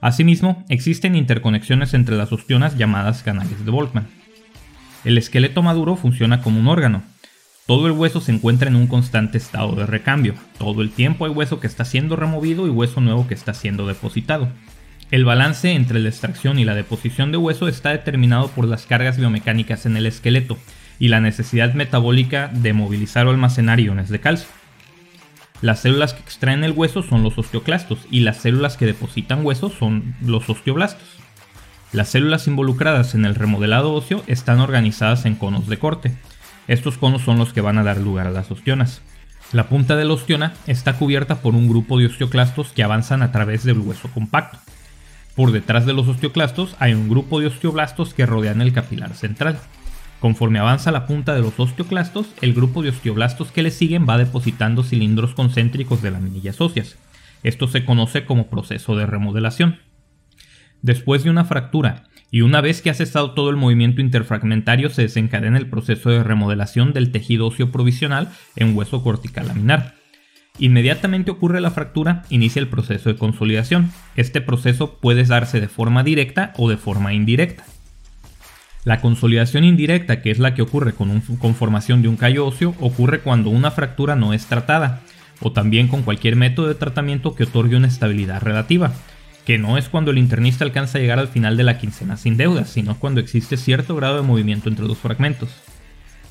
Asimismo, 0.00 0.64
existen 0.68 1.16
interconexiones 1.16 1.94
entre 1.94 2.16
las 2.16 2.32
ostionas 2.32 2.76
llamadas 2.76 3.22
canales 3.22 3.64
de 3.64 3.70
Volkmann. 3.70 4.08
El 5.04 5.18
esqueleto 5.18 5.62
maduro 5.62 5.96
funciona 5.96 6.40
como 6.40 6.60
un 6.60 6.68
órgano. 6.68 7.02
Todo 7.66 7.86
el 7.86 7.92
hueso 7.92 8.20
se 8.20 8.32
encuentra 8.32 8.68
en 8.68 8.76
un 8.76 8.86
constante 8.86 9.38
estado 9.38 9.74
de 9.74 9.86
recambio. 9.86 10.34
Todo 10.58 10.82
el 10.82 10.90
tiempo 10.90 11.24
hay 11.24 11.30
hueso 11.30 11.60
que 11.60 11.66
está 11.66 11.84
siendo 11.84 12.16
removido 12.16 12.66
y 12.66 12.70
hueso 12.70 13.00
nuevo 13.00 13.26
que 13.26 13.34
está 13.34 13.54
siendo 13.54 13.86
depositado. 13.86 14.48
El 15.10 15.24
balance 15.24 15.72
entre 15.72 16.00
la 16.00 16.08
extracción 16.08 16.58
y 16.58 16.64
la 16.64 16.74
deposición 16.74 17.32
de 17.32 17.38
hueso 17.38 17.68
está 17.68 17.90
determinado 17.90 18.48
por 18.48 18.66
las 18.66 18.84
cargas 18.84 19.16
biomecánicas 19.16 19.86
en 19.86 19.96
el 19.96 20.06
esqueleto 20.06 20.58
y 20.98 21.08
la 21.08 21.20
necesidad 21.20 21.74
metabólica 21.74 22.48
de 22.48 22.72
movilizar 22.72 23.26
o 23.26 23.30
almacenar 23.30 23.80
iones 23.80 24.08
de 24.08 24.20
calcio. 24.20 24.48
Las 25.60 25.80
células 25.80 26.14
que 26.14 26.22
extraen 26.22 26.64
el 26.64 26.72
hueso 26.72 27.02
son 27.02 27.22
los 27.22 27.38
osteoclastos 27.38 28.00
y 28.10 28.20
las 28.20 28.38
células 28.38 28.76
que 28.76 28.86
depositan 28.86 29.44
hueso 29.44 29.70
son 29.70 30.14
los 30.20 30.48
osteoblastos. 30.50 31.08
Las 31.92 32.08
células 32.08 32.46
involucradas 32.48 33.14
en 33.14 33.24
el 33.24 33.34
remodelado 33.34 33.92
óseo 33.92 34.24
están 34.26 34.60
organizadas 34.60 35.26
en 35.26 35.36
conos 35.36 35.68
de 35.68 35.78
corte. 35.78 36.16
Estos 36.66 36.98
conos 36.98 37.22
son 37.22 37.38
los 37.38 37.52
que 37.52 37.60
van 37.60 37.78
a 37.78 37.84
dar 37.84 37.98
lugar 37.98 38.26
a 38.26 38.32
las 38.32 38.50
ostionas. 38.50 39.00
La 39.52 39.68
punta 39.68 39.94
de 39.94 40.04
la 40.04 40.14
ostiona 40.14 40.54
está 40.66 40.94
cubierta 40.94 41.36
por 41.36 41.54
un 41.54 41.68
grupo 41.68 41.98
de 41.98 42.06
osteoclastos 42.06 42.72
que 42.72 42.82
avanzan 42.82 43.22
a 43.22 43.30
través 43.30 43.62
del 43.62 43.78
hueso 43.78 44.08
compacto. 44.08 44.58
Por 45.36 45.52
detrás 45.52 45.86
de 45.86 45.92
los 45.92 46.08
osteoclastos 46.08 46.74
hay 46.80 46.94
un 46.94 47.08
grupo 47.08 47.40
de 47.40 47.46
osteoblastos 47.46 48.14
que 48.14 48.26
rodean 48.26 48.60
el 48.60 48.72
capilar 48.72 49.14
central. 49.14 49.58
Conforme 50.24 50.58
avanza 50.58 50.90
la 50.90 51.04
punta 51.04 51.34
de 51.34 51.42
los 51.42 51.60
osteoclastos, 51.60 52.28
el 52.40 52.54
grupo 52.54 52.82
de 52.82 52.88
osteoblastos 52.88 53.52
que 53.52 53.62
le 53.62 53.70
siguen 53.70 54.06
va 54.08 54.16
depositando 54.16 54.82
cilindros 54.82 55.34
concéntricos 55.34 56.00
de 56.00 56.10
laminillas 56.10 56.62
óseas. 56.62 56.96
Esto 57.42 57.68
se 57.68 57.84
conoce 57.84 58.24
como 58.24 58.46
proceso 58.46 58.96
de 58.96 59.04
remodelación. 59.04 59.80
Después 60.80 61.24
de 61.24 61.30
una 61.30 61.44
fractura 61.44 62.04
y 62.30 62.40
una 62.40 62.62
vez 62.62 62.80
que 62.80 62.88
ha 62.88 62.94
cesado 62.94 63.32
todo 63.32 63.50
el 63.50 63.56
movimiento 63.56 64.00
interfragmentario 64.00 64.88
se 64.88 65.02
desencadena 65.02 65.58
el 65.58 65.68
proceso 65.68 66.08
de 66.08 66.24
remodelación 66.24 66.94
del 66.94 67.12
tejido 67.12 67.48
óseo 67.48 67.70
provisional 67.70 68.30
en 68.56 68.74
hueso 68.74 69.02
cortical 69.02 69.48
laminar. 69.48 69.96
Inmediatamente 70.58 71.32
ocurre 71.32 71.60
la 71.60 71.70
fractura, 71.70 72.22
inicia 72.30 72.60
el 72.60 72.68
proceso 72.68 73.10
de 73.10 73.18
consolidación. 73.18 73.92
Este 74.16 74.40
proceso 74.40 74.94
puede 75.00 75.24
darse 75.24 75.60
de 75.60 75.68
forma 75.68 76.02
directa 76.02 76.54
o 76.56 76.70
de 76.70 76.78
forma 76.78 77.12
indirecta. 77.12 77.66
La 78.84 79.00
consolidación 79.00 79.64
indirecta, 79.64 80.20
que 80.20 80.30
es 80.30 80.38
la 80.38 80.54
que 80.54 80.60
ocurre 80.60 80.92
con, 80.92 81.22
formación 81.54 82.02
de 82.02 82.08
un 82.08 82.16
callo 82.16 82.46
óseo, 82.46 82.74
ocurre 82.80 83.20
cuando 83.20 83.48
una 83.48 83.70
fractura 83.70 84.14
no 84.14 84.34
es 84.34 84.44
tratada, 84.44 85.00
o 85.40 85.52
también 85.52 85.88
con 85.88 86.02
cualquier 86.02 86.36
método 86.36 86.68
de 86.68 86.74
tratamiento 86.74 87.34
que 87.34 87.44
otorgue 87.44 87.76
una 87.76 87.88
estabilidad 87.88 88.42
relativa, 88.42 88.92
que 89.46 89.56
no 89.58 89.78
es 89.78 89.88
cuando 89.88 90.10
el 90.10 90.18
internista 90.18 90.64
alcanza 90.64 90.98
a 90.98 91.00
llegar 91.00 91.18
al 91.18 91.28
final 91.28 91.56
de 91.56 91.64
la 91.64 91.78
quincena 91.78 92.18
sin 92.18 92.36
deudas, 92.36 92.68
sino 92.68 92.98
cuando 92.98 93.20
existe 93.20 93.56
cierto 93.56 93.96
grado 93.96 94.16
de 94.16 94.22
movimiento 94.22 94.68
entre 94.68 94.86
los 94.86 94.98
fragmentos. 94.98 95.48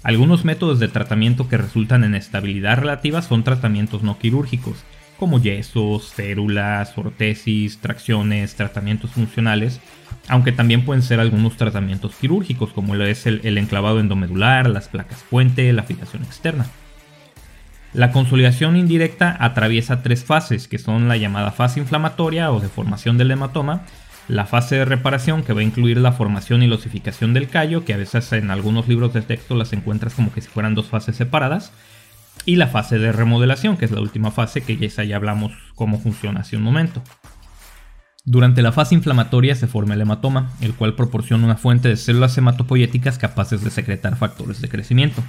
Algunos 0.03 0.45
métodos 0.45 0.79
de 0.79 0.89
tratamiento 0.89 1.47
que 1.47 1.57
resultan 1.57 2.03
en 2.03 2.13
estabilidad 2.13 2.77
relativa 2.77 3.23
son 3.23 3.43
tratamientos 3.43 4.03
no 4.03 4.19
quirúrgicos, 4.19 4.83
como 5.17 5.41
yesos, 5.41 6.13
férulas, 6.13 6.95
ortesis, 6.97 7.79
tracciones, 7.79 8.55
tratamientos 8.55 9.11
funcionales, 9.11 9.79
aunque 10.27 10.51
también 10.51 10.85
pueden 10.85 11.01
ser 11.01 11.19
algunos 11.19 11.57
tratamientos 11.57 12.15
quirúrgicos, 12.15 12.71
como 12.71 12.95
lo 12.95 13.05
es 13.05 13.25
el, 13.25 13.57
enclavado 13.57 13.99
endomedular, 13.99 14.69
las 14.69 14.87
placas 14.87 15.23
puente, 15.29 15.71
la 15.73 15.83
fijación 15.83 16.23
externa. 16.23 16.67
La 17.93 18.11
consolidación 18.11 18.75
indirecta 18.75 19.37
atraviesa 19.39 20.01
tres 20.01 20.23
fases, 20.23 20.67
que 20.67 20.79
son 20.79 21.07
la 21.07 21.17
llamada 21.17 21.51
fase 21.51 21.79
inflamatoria 21.79 22.51
o 22.51 22.59
de 22.59 22.69
formación 22.69 23.17
del 23.17 23.31
hematoma, 23.31 23.83
la 24.27 24.45
fase 24.45 24.77
de 24.77 24.85
reparación, 24.85 25.43
que 25.43 25.53
va 25.53 25.59
a 25.59 25.65
incluir 25.65 25.97
la 25.97 26.13
formación 26.13 26.63
y 26.63 26.67
losificación 26.67 27.33
del 27.33 27.49
callo, 27.49 27.85
que 27.85 27.93
a 27.93 27.97
veces 27.97 28.31
en 28.31 28.49
algunos 28.49 28.87
libros 28.87 29.13
de 29.13 29.21
texto 29.21 29.55
las 29.55 29.73
encuentras 29.73 30.13
como 30.13 30.31
que 30.33 30.41
si 30.41 30.47
fueran 30.47 30.73
dos 30.73 30.87
fases 30.87 31.17
separadas, 31.17 31.71
y 32.45 32.55
la 32.55 32.67
fase 32.67 32.97
de 32.97 33.11
remodelación, 33.11 33.77
que 33.77 33.85
es 33.85 33.91
la 33.91 34.01
última 34.01 34.31
fase 34.31 34.61
que 34.61 34.77
ya, 34.77 35.03
ya 35.03 35.15
hablamos 35.15 35.51
cómo 35.75 35.99
funciona 35.99 36.41
hace 36.41 36.57
un 36.57 36.63
momento. 36.63 37.03
Durante 38.25 38.61
la 38.61 38.71
fase 38.71 38.95
inflamatoria 38.95 39.53
se 39.53 39.67
forma 39.67 39.95
el 39.95 40.01
hematoma, 40.01 40.53
el 40.61 40.73
cual 40.75 40.95
proporciona 40.95 41.43
una 41.43 41.57
fuente 41.57 41.89
de 41.89 41.97
células 41.97 42.37
hematopoyéticas 42.37 43.17
capaces 43.17 43.61
de 43.65 43.69
secretar 43.69 44.15
factores 44.15 44.61
de 44.61 44.69
crecimiento. 44.69 45.21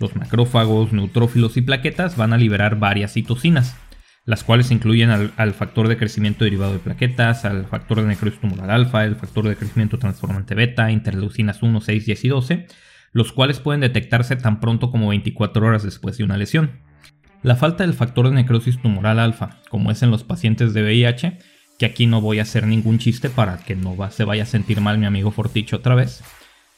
Los 0.00 0.16
macrófagos, 0.16 0.94
neutrófilos 0.94 1.58
y 1.58 1.60
plaquetas 1.60 2.16
van 2.16 2.32
a 2.32 2.38
liberar 2.38 2.78
varias 2.78 3.12
citocinas, 3.12 3.76
las 4.24 4.42
cuales 4.42 4.70
incluyen 4.70 5.10
al, 5.10 5.52
factor 5.52 5.86
de 5.86 5.98
crecimiento 5.98 6.44
derivado 6.44 6.72
de 6.72 6.78
plaquetas, 6.78 7.44
al 7.44 7.66
factor 7.66 8.00
de 8.00 8.06
necrosis 8.06 8.40
tumoral 8.40 8.70
alfa, 8.70 9.04
el 9.04 9.16
factor 9.16 9.46
de 9.46 9.56
crecimiento 9.56 9.98
transformante 9.98 10.54
beta, 10.54 10.90
interleucinas 10.90 11.62
1, 11.62 11.78
6, 11.82 12.06
10 12.06 12.24
y 12.24 12.28
12, 12.28 12.66
los 13.12 13.32
cuales 13.32 13.60
pueden 13.60 13.82
detectarse 13.82 14.34
tan 14.36 14.60
pronto 14.60 14.90
como 14.90 15.08
24 15.08 15.66
horas 15.66 15.82
después 15.82 16.16
de 16.16 16.24
una 16.24 16.38
lesión. 16.38 16.80
La 17.42 17.56
falta 17.56 17.84
del 17.84 17.92
factor 17.92 18.30
de 18.30 18.34
necrosis 18.34 18.80
tumoral 18.80 19.18
alfa, 19.18 19.60
como 19.68 19.90
es 19.90 20.02
en 20.02 20.10
los 20.10 20.24
pacientes 20.24 20.72
de 20.72 20.82
VIH, 20.82 21.38
que 21.78 21.86
aquí 21.86 22.06
no 22.06 22.20
voy 22.20 22.38
a 22.38 22.42
hacer 22.42 22.66
ningún 22.66 22.98
chiste 22.98 23.30
para 23.30 23.58
que 23.58 23.74
no 23.74 23.96
se 24.10 24.24
vaya 24.24 24.44
a 24.44 24.46
sentir 24.46 24.80
mal 24.80 24.98
mi 24.98 25.06
amigo 25.06 25.30
Forticho 25.30 25.76
otra 25.76 25.94
vez, 25.94 26.22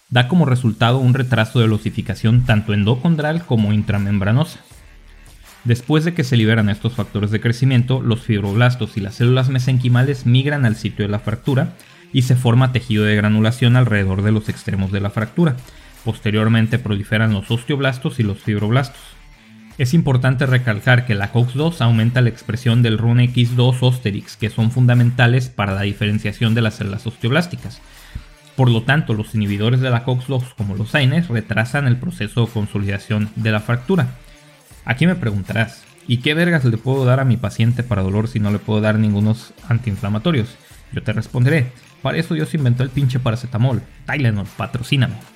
da 0.08 0.28
como 0.28 0.46
resultado 0.46 0.98
un 0.98 1.14
retraso 1.14 1.60
de 1.60 1.68
losificación 1.68 2.44
tanto 2.44 2.72
endocondral 2.72 3.44
como 3.44 3.72
intramembranosa. 3.72 4.60
Después 5.64 6.04
de 6.04 6.14
que 6.14 6.22
se 6.22 6.36
liberan 6.36 6.68
estos 6.68 6.94
factores 6.94 7.32
de 7.32 7.40
crecimiento, 7.40 8.00
los 8.00 8.22
fibroblastos 8.22 8.96
y 8.96 9.00
las 9.00 9.16
células 9.16 9.48
mesenquimales 9.48 10.24
migran 10.24 10.64
al 10.64 10.76
sitio 10.76 11.04
de 11.04 11.10
la 11.10 11.18
fractura 11.18 11.72
y 12.12 12.22
se 12.22 12.36
forma 12.36 12.70
tejido 12.70 13.04
de 13.04 13.16
granulación 13.16 13.74
alrededor 13.74 14.22
de 14.22 14.30
los 14.30 14.48
extremos 14.48 14.92
de 14.92 15.00
la 15.00 15.10
fractura. 15.10 15.56
Posteriormente 16.04 16.78
proliferan 16.78 17.32
los 17.32 17.50
osteoblastos 17.50 18.20
y 18.20 18.22
los 18.22 18.38
fibroblastos. 18.38 19.15
Es 19.78 19.92
importante 19.92 20.46
recalcar 20.46 21.04
que 21.04 21.14
la 21.14 21.32
COX-2 21.32 21.80
aumenta 21.80 22.22
la 22.22 22.30
expresión 22.30 22.82
del 22.82 22.98
RUNX2 22.98 23.76
Osterix, 23.82 24.36
que 24.36 24.50
son 24.50 24.70
fundamentales 24.70 25.48
para 25.48 25.74
la 25.74 25.82
diferenciación 25.82 26.54
de 26.54 26.62
las 26.62 26.76
células 26.76 27.06
osteoblásticas, 27.06 27.82
por 28.56 28.70
lo 28.70 28.82
tanto, 28.82 29.12
los 29.12 29.34
inhibidores 29.34 29.80
de 29.80 29.90
la 29.90 30.04
COX-2 30.04 30.54
como 30.56 30.76
los 30.76 30.94
AINES 30.94 31.28
retrasan 31.28 31.86
el 31.86 31.98
proceso 31.98 32.46
de 32.46 32.52
consolidación 32.52 33.28
de 33.36 33.52
la 33.52 33.60
fractura. 33.60 34.08
Aquí 34.86 35.06
me 35.06 35.14
preguntarás, 35.14 35.84
¿y 36.08 36.18
qué 36.18 36.32
vergas 36.32 36.64
le 36.64 36.78
puedo 36.78 37.04
dar 37.04 37.20
a 37.20 37.26
mi 37.26 37.36
paciente 37.36 37.82
para 37.82 38.02
dolor 38.02 38.28
si 38.28 38.40
no 38.40 38.50
le 38.50 38.58
puedo 38.58 38.80
dar 38.80 38.98
ningunos 38.98 39.52
antiinflamatorios? 39.68 40.56
Yo 40.92 41.02
te 41.02 41.12
responderé, 41.12 41.70
para 42.00 42.16
eso 42.16 42.32
Dios 42.32 42.54
inventó 42.54 42.82
el 42.82 42.88
pinche 42.88 43.18
paracetamol. 43.18 43.82
Tylenol, 44.06 44.46
patrocíname. 44.56 45.35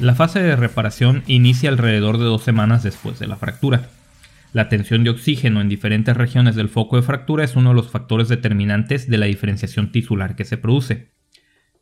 La 0.00 0.16
fase 0.16 0.42
de 0.42 0.56
reparación 0.56 1.22
inicia 1.28 1.70
alrededor 1.70 2.18
de 2.18 2.24
dos 2.24 2.42
semanas 2.42 2.82
después 2.82 3.20
de 3.20 3.28
la 3.28 3.36
fractura. 3.36 3.90
La 4.52 4.68
tensión 4.68 5.04
de 5.04 5.10
oxígeno 5.10 5.60
en 5.60 5.68
diferentes 5.68 6.16
regiones 6.16 6.56
del 6.56 6.68
foco 6.68 6.96
de 6.96 7.02
fractura 7.02 7.44
es 7.44 7.54
uno 7.54 7.68
de 7.68 7.76
los 7.76 7.90
factores 7.90 8.28
determinantes 8.28 9.08
de 9.08 9.18
la 9.18 9.26
diferenciación 9.26 9.92
tisular 9.92 10.34
que 10.34 10.44
se 10.44 10.56
produce. 10.56 11.12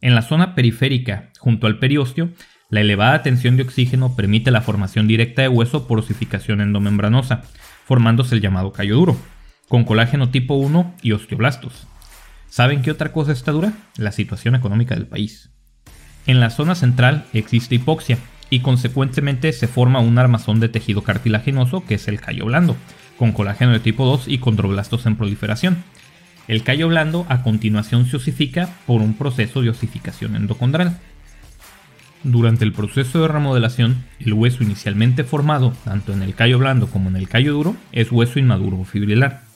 En 0.03 0.15
la 0.15 0.21
zona 0.21 0.55
periférica, 0.55 1.31
junto 1.39 1.67
al 1.67 1.79
periósteo, 1.79 2.29
la 2.69 2.83
elevada 2.83 3.23
tensión 3.23 3.57
de 3.57 3.63
oxígeno 3.63 4.15
permite 4.15 4.51
la 4.51 4.61
formación 4.61 5.09
directa 5.09 5.41
de 5.41 5.49
hueso 5.49 5.87
por 5.87 5.99
osificación 5.99 6.61
endomembranosa, 6.61 7.45
formándose 7.87 8.35
el 8.35 8.43
llamado 8.43 8.73
callo 8.73 8.97
duro, 8.97 9.17
con 9.69 9.85
colágeno 9.85 10.29
tipo 10.29 10.55
1 10.55 10.97
y 11.01 11.13
osteoblastos. 11.13 11.87
¿Saben 12.49 12.83
qué 12.83 12.91
otra 12.91 13.13
cosa 13.13 13.33
está 13.33 13.53
dura? 13.53 13.73
La 13.97 14.13
situación 14.13 14.55
económica 14.55 14.95
del 14.95 15.07
país. 15.07 15.53
En 16.27 16.41
la 16.41 16.51
zona 16.51 16.75
central 16.75 17.25
existe 17.33 17.75
hipoxia 17.75 18.19
y 18.49 18.61
consecuentemente 18.61 19.53
se 19.53 19.67
forma 19.67 20.01
un 20.01 20.19
armazón 20.19 20.61
de 20.61 20.69
tejido 20.69 21.03
cartilaginoso 21.03 21.85
que 21.85 21.95
es 21.95 22.07
el 22.07 22.21
callo 22.21 22.45
blando, 22.45 22.77
con 23.19 23.33
colágeno 23.33 23.73
de 23.73 23.81
tipo 23.81 24.05
2 24.05 24.29
y 24.29 24.39
condroblastos 24.39 25.07
en 25.07 25.17
proliferación. 25.17 25.83
El 26.49 26.63
callo 26.63 26.89
blando 26.89 27.27
a 27.29 27.43
continuación 27.43 28.07
se 28.07 28.17
osifica 28.17 28.69
por 28.87 29.01
un 29.01 29.15
proceso 29.15 29.63
de 29.63 29.71
osificación 29.71 30.37
endocondral. 30.37 30.99
Durante 32.25 32.65
el 32.65 32.73
proceso 32.73 33.23
de 33.23 33.29
remodelación, 33.29 34.05
el 34.21 34.33
hueso 34.35 34.63
inicialmente 34.63 35.25
formado, 35.25 35.73
tanto 35.85 36.13
en 36.13 36.23
el 36.23 36.35
callo 36.35 36.59
blando 36.59 36.87
como 36.87 37.09
en 37.09 37.17
el 37.17 37.29
callo 37.29 37.53
duro, 37.53 37.77
es 37.91 38.13
hueso 38.13 38.39
inmaduro 38.39 38.85
fibrilar. 38.85 39.52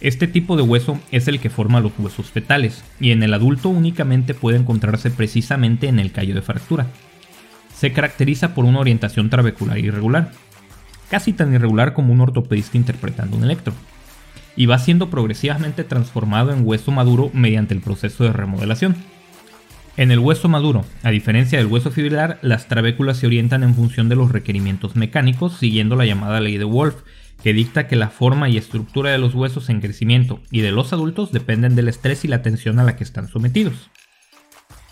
Este 0.00 0.28
tipo 0.28 0.56
de 0.56 0.62
hueso 0.62 1.00
es 1.10 1.26
el 1.26 1.40
que 1.40 1.50
forma 1.50 1.80
los 1.80 1.92
huesos 1.98 2.30
fetales, 2.30 2.84
y 3.00 3.10
en 3.10 3.22
el 3.22 3.34
adulto 3.34 3.68
únicamente 3.68 4.32
puede 4.32 4.58
encontrarse 4.58 5.10
precisamente 5.10 5.88
en 5.88 5.98
el 5.98 6.12
callo 6.12 6.34
de 6.34 6.42
fractura. 6.42 6.86
Se 7.74 7.92
caracteriza 7.92 8.54
por 8.54 8.64
una 8.64 8.78
orientación 8.78 9.28
trabecular 9.28 9.78
irregular, 9.78 10.30
casi 11.10 11.32
tan 11.32 11.52
irregular 11.52 11.94
como 11.94 12.12
un 12.12 12.20
ortopedista 12.20 12.76
interpretando 12.76 13.36
un 13.36 13.44
electro 13.44 13.72
y 14.54 14.66
va 14.66 14.78
siendo 14.78 15.08
progresivamente 15.08 15.84
transformado 15.84 16.52
en 16.52 16.66
hueso 16.66 16.90
maduro 16.90 17.30
mediante 17.32 17.74
el 17.74 17.80
proceso 17.80 18.24
de 18.24 18.32
remodelación. 18.32 18.96
En 19.96 20.12
el 20.12 20.18
hueso 20.20 20.48
maduro, 20.48 20.84
a 21.02 21.10
diferencia 21.10 21.58
del 21.58 21.66
hueso 21.66 21.90
fibrilar, 21.90 22.38
las 22.42 22.68
trabéculas 22.68 23.16
se 23.18 23.26
orientan 23.26 23.64
en 23.64 23.74
función 23.74 24.08
de 24.08 24.16
los 24.16 24.30
requerimientos 24.30 24.94
mecánicos 24.94 25.56
siguiendo 25.58 25.96
la 25.96 26.06
llamada 26.06 26.40
ley 26.40 26.56
de 26.56 26.64
Wolf, 26.64 26.96
que 27.42 27.52
dicta 27.52 27.86
que 27.86 27.96
la 27.96 28.08
forma 28.08 28.48
y 28.48 28.56
estructura 28.56 29.10
de 29.10 29.18
los 29.18 29.34
huesos 29.34 29.68
en 29.68 29.80
crecimiento 29.80 30.40
y 30.50 30.60
de 30.60 30.72
los 30.72 30.92
adultos 30.92 31.32
dependen 31.32 31.76
del 31.76 31.88
estrés 31.88 32.24
y 32.24 32.28
la 32.28 32.42
tensión 32.42 32.78
a 32.78 32.84
la 32.84 32.96
que 32.96 33.04
están 33.04 33.28
sometidos. 33.28 33.90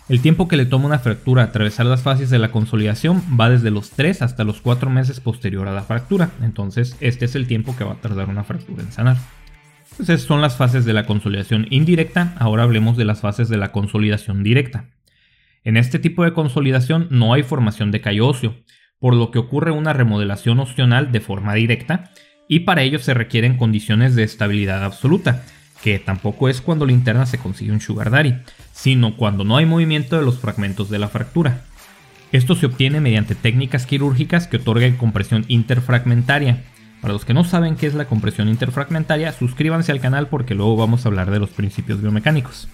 El 0.09 0.21
tiempo 0.21 0.47
que 0.47 0.55
le 0.55 0.65
toma 0.65 0.85
una 0.85 0.99
fractura 0.99 1.43
atravesar 1.43 1.85
las 1.85 2.01
fases 2.01 2.29
de 2.29 2.39
la 2.39 2.51
consolidación 2.51 3.21
va 3.37 3.49
desde 3.49 3.71
los 3.71 3.89
3 3.89 4.21
hasta 4.21 4.45
los 4.45 4.61
4 4.61 4.89
meses 4.89 5.19
posterior 5.19 5.67
a 5.67 5.73
la 5.73 5.83
fractura, 5.83 6.31
entonces 6.41 6.95
este 7.01 7.25
es 7.25 7.35
el 7.35 7.45
tiempo 7.45 7.75
que 7.75 7.83
va 7.83 7.93
a 7.93 8.01
tardar 8.01 8.29
una 8.29 8.45
fractura 8.45 8.83
en 8.83 8.91
sanar. 8.93 9.17
Esas 9.99 10.21
son 10.21 10.41
las 10.41 10.55
fases 10.55 10.85
de 10.85 10.93
la 10.93 11.05
consolidación 11.05 11.67
indirecta, 11.71 12.35
ahora 12.39 12.63
hablemos 12.63 12.95
de 12.95 13.03
las 13.03 13.19
fases 13.19 13.49
de 13.49 13.57
la 13.57 13.73
consolidación 13.73 14.43
directa. 14.43 14.91
En 15.65 15.75
este 15.75 15.99
tipo 15.99 16.23
de 16.23 16.31
consolidación 16.31 17.07
no 17.09 17.33
hay 17.33 17.43
formación 17.43 17.91
de 17.91 17.99
callo 17.99 18.27
óseo, 18.27 18.55
por 18.99 19.13
lo 19.13 19.31
que 19.31 19.39
ocurre 19.39 19.71
una 19.71 19.91
remodelación 19.91 20.59
opcional 20.59 21.11
de 21.11 21.19
forma 21.19 21.53
directa, 21.53 22.11
y 22.47 22.61
para 22.61 22.83
ello 22.83 22.99
se 22.99 23.13
requieren 23.13 23.57
condiciones 23.57 24.15
de 24.15 24.23
estabilidad 24.23 24.83
absoluta, 24.83 25.43
que 25.83 25.99
tampoco 25.99 26.49
es 26.49 26.61
cuando 26.61 26.85
la 26.85 26.93
interna 26.93 27.25
se 27.25 27.37
consigue 27.37 27.71
un 27.71 27.81
sugar 27.81 28.09
daddy, 28.09 28.35
sino 28.73 29.15
cuando 29.15 29.43
no 29.43 29.57
hay 29.57 29.65
movimiento 29.65 30.17
de 30.17 30.25
los 30.25 30.39
fragmentos 30.39 30.89
de 30.89 30.99
la 30.99 31.09
fractura. 31.09 31.61
Esto 32.31 32.55
se 32.55 32.65
obtiene 32.65 32.99
mediante 32.99 33.35
técnicas 33.35 33.85
quirúrgicas 33.85 34.47
que 34.47 34.57
otorgan 34.57 34.97
compresión 34.97 35.45
interfragmentaria, 35.47 36.63
para 37.01 37.13
los 37.13 37.25
que 37.25 37.33
no 37.33 37.43
saben 37.43 37.75
qué 37.75 37.87
es 37.87 37.93
la 37.93 38.05
compresión 38.05 38.49
interfragmentaria, 38.49 39.31
suscríbanse 39.31 39.91
al 39.91 39.99
canal 39.99 40.27
porque 40.27 40.55
luego 40.55 40.75
vamos 40.75 41.05
a 41.05 41.09
hablar 41.09 41.29
de 41.29 41.39
los 41.39 41.51
principios 41.51 42.01
biomecánicos. 42.01 42.67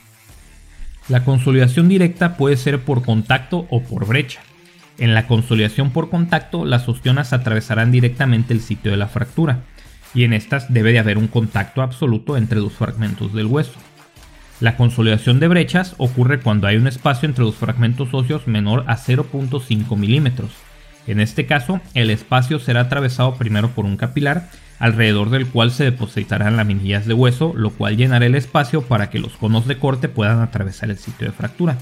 La 1.10 1.26
consolidación 1.26 1.90
directa 1.90 2.38
puede 2.38 2.56
ser 2.56 2.82
por 2.84 3.04
contacto 3.04 3.68
o 3.70 3.84
por 3.84 4.08
brecha. 4.08 4.42
En 4.98 5.14
la 5.14 5.28
consolidación 5.28 5.92
por 5.92 6.10
contacto, 6.10 6.66
las 6.66 6.88
ostionas 6.88 7.34
atravesarán 7.34 7.92
directamente 7.92 8.54
el 8.54 8.62
sitio 8.62 8.92
de 8.92 8.98
la 8.98 9.08
fractura, 9.08 9.62
y 10.14 10.24
en 10.24 10.34
estas 10.34 10.72
debe 10.72 10.92
de 10.92 11.00
haber 11.00 11.18
un 11.18 11.28
contacto 11.28 11.82
absoluto 11.82 12.38
entre 12.38 12.60
los 12.60 12.74
fragmentos 12.74 13.34
del 13.34 13.48
hueso. 13.48 13.80
La 14.60 14.78
consolidación 14.78 15.40
de 15.40 15.48
brechas 15.48 15.96
ocurre 15.98 16.40
cuando 16.40 16.68
hay 16.68 16.78
un 16.78 16.88
espacio 16.88 17.28
entre 17.28 17.44
los 17.44 17.56
fragmentos 17.56 18.14
óseos 18.14 18.48
menor 18.48 18.86
a 18.88 18.98
0.5 18.98 19.98
milímetros, 19.98 20.52
en 21.06 21.20
este 21.20 21.46
caso, 21.46 21.82
el 21.94 22.10
espacio 22.10 22.60
será 22.60 22.82
atravesado 22.82 23.36
primero 23.36 23.72
por 23.72 23.86
un 23.86 23.98
capilar, 23.98 24.50
alrededor 24.80 25.30
del 25.30 25.48
cual 25.48 25.72
se 25.72 25.84
depositarán 25.84 26.58
laminillas 26.58 27.06
de 27.06 27.14
hueso, 27.14 27.54
lo 27.56 27.72
cual 27.72 27.98
llenará 27.98 28.26
el 28.26 28.36
espacio 28.36 28.84
para 28.84 29.10
que 29.10 29.20
los 29.20 29.34
conos 29.34 29.68
de 29.68 29.78
corte 29.78 30.08
puedan 30.08 30.40
atravesar 30.40 30.90
el 30.90 30.98
sitio 30.98 31.28
de 31.28 31.34
fractura. 31.34 31.78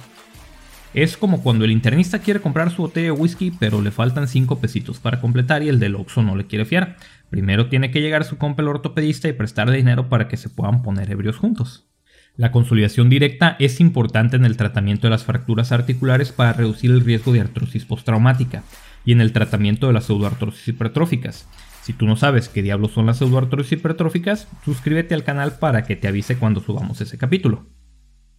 Es 0.93 1.15
como 1.15 1.41
cuando 1.41 1.63
el 1.63 1.71
internista 1.71 2.19
quiere 2.19 2.41
comprar 2.41 2.69
su 2.69 2.81
botella 2.81 3.05
de 3.05 3.11
whisky, 3.11 3.51
pero 3.51 3.81
le 3.81 3.91
faltan 3.91 4.27
5 4.27 4.59
pesitos 4.59 4.99
para 4.99 5.21
completar 5.21 5.63
y 5.63 5.69
el 5.69 5.79
del 5.79 5.95
Oxxo 5.95 6.21
no 6.21 6.35
le 6.35 6.47
quiere 6.47 6.65
fiar. 6.65 6.97
primero 7.29 7.69
tiene 7.69 7.91
que 7.91 8.01
llegar 8.01 8.25
su 8.25 8.37
compa 8.37 8.61
el 8.61 8.67
ortopedista 8.67 9.29
y 9.29 9.33
prestar 9.33 9.71
dinero 9.71 10.09
para 10.09 10.27
que 10.27 10.35
se 10.35 10.49
puedan 10.49 10.81
poner 10.81 11.09
ebrios 11.09 11.37
juntos. 11.37 11.87
La 12.35 12.51
consolidación 12.51 13.09
directa 13.09 13.55
es 13.57 13.79
importante 13.79 14.35
en 14.35 14.43
el 14.43 14.57
tratamiento 14.57 15.07
de 15.07 15.11
las 15.11 15.23
fracturas 15.23 15.71
articulares 15.71 16.33
para 16.33 16.51
reducir 16.51 16.91
el 16.91 17.05
riesgo 17.05 17.31
de 17.31 17.39
artrosis 17.39 17.85
postraumática 17.85 18.63
y 19.05 19.13
en 19.13 19.21
el 19.21 19.31
tratamiento 19.31 19.87
de 19.87 19.93
las 19.93 20.05
pseudoartrosis 20.05 20.67
hipertróficas. 20.67 21.47
Si 21.83 21.93
tú 21.93 22.05
no 22.05 22.17
sabes 22.17 22.49
qué 22.49 22.61
diablos 22.61 22.91
son 22.91 23.05
las 23.05 23.17
pseudoartrosis 23.17 23.79
hipertróficas, 23.79 24.49
suscríbete 24.65 25.15
al 25.15 25.23
canal 25.23 25.57
para 25.57 25.83
que 25.85 25.95
te 25.95 26.09
avise 26.09 26.37
cuando 26.37 26.59
subamos 26.59 26.99
ese 26.99 27.17
capítulo. 27.17 27.65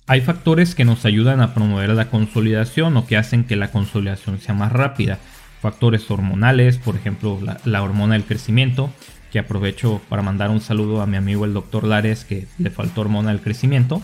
Hay 0.08 0.20
factores 0.20 0.74
que 0.74 0.84
nos 0.84 1.04
ayudan 1.04 1.40
a 1.40 1.54
promover 1.54 1.90
la 1.90 2.10
consolidación 2.10 2.96
o 2.96 3.06
que 3.06 3.16
hacen 3.16 3.44
que 3.44 3.54
la 3.54 3.70
consolidación 3.70 4.40
sea 4.40 4.54
más 4.54 4.72
rápida. 4.72 5.18
Factores 5.60 6.10
hormonales, 6.10 6.78
por 6.78 6.96
ejemplo 6.96 7.38
la, 7.64 7.82
hormona 7.82 8.14
del 8.14 8.24
crecimiento, 8.24 8.92
que 9.30 9.38
aprovecho 9.38 10.02
para 10.08 10.22
mandar 10.22 10.50
un 10.50 10.60
saludo 10.60 11.02
a 11.02 11.06
mi 11.06 11.16
amigo 11.16 11.44
el 11.44 11.54
doctor 11.54 11.84
Lares 11.84 12.24
que 12.24 12.48
le 12.58 12.70
faltó 12.70 13.02
hormona 13.02 13.30
del 13.30 13.40
crecimiento. 13.40 14.02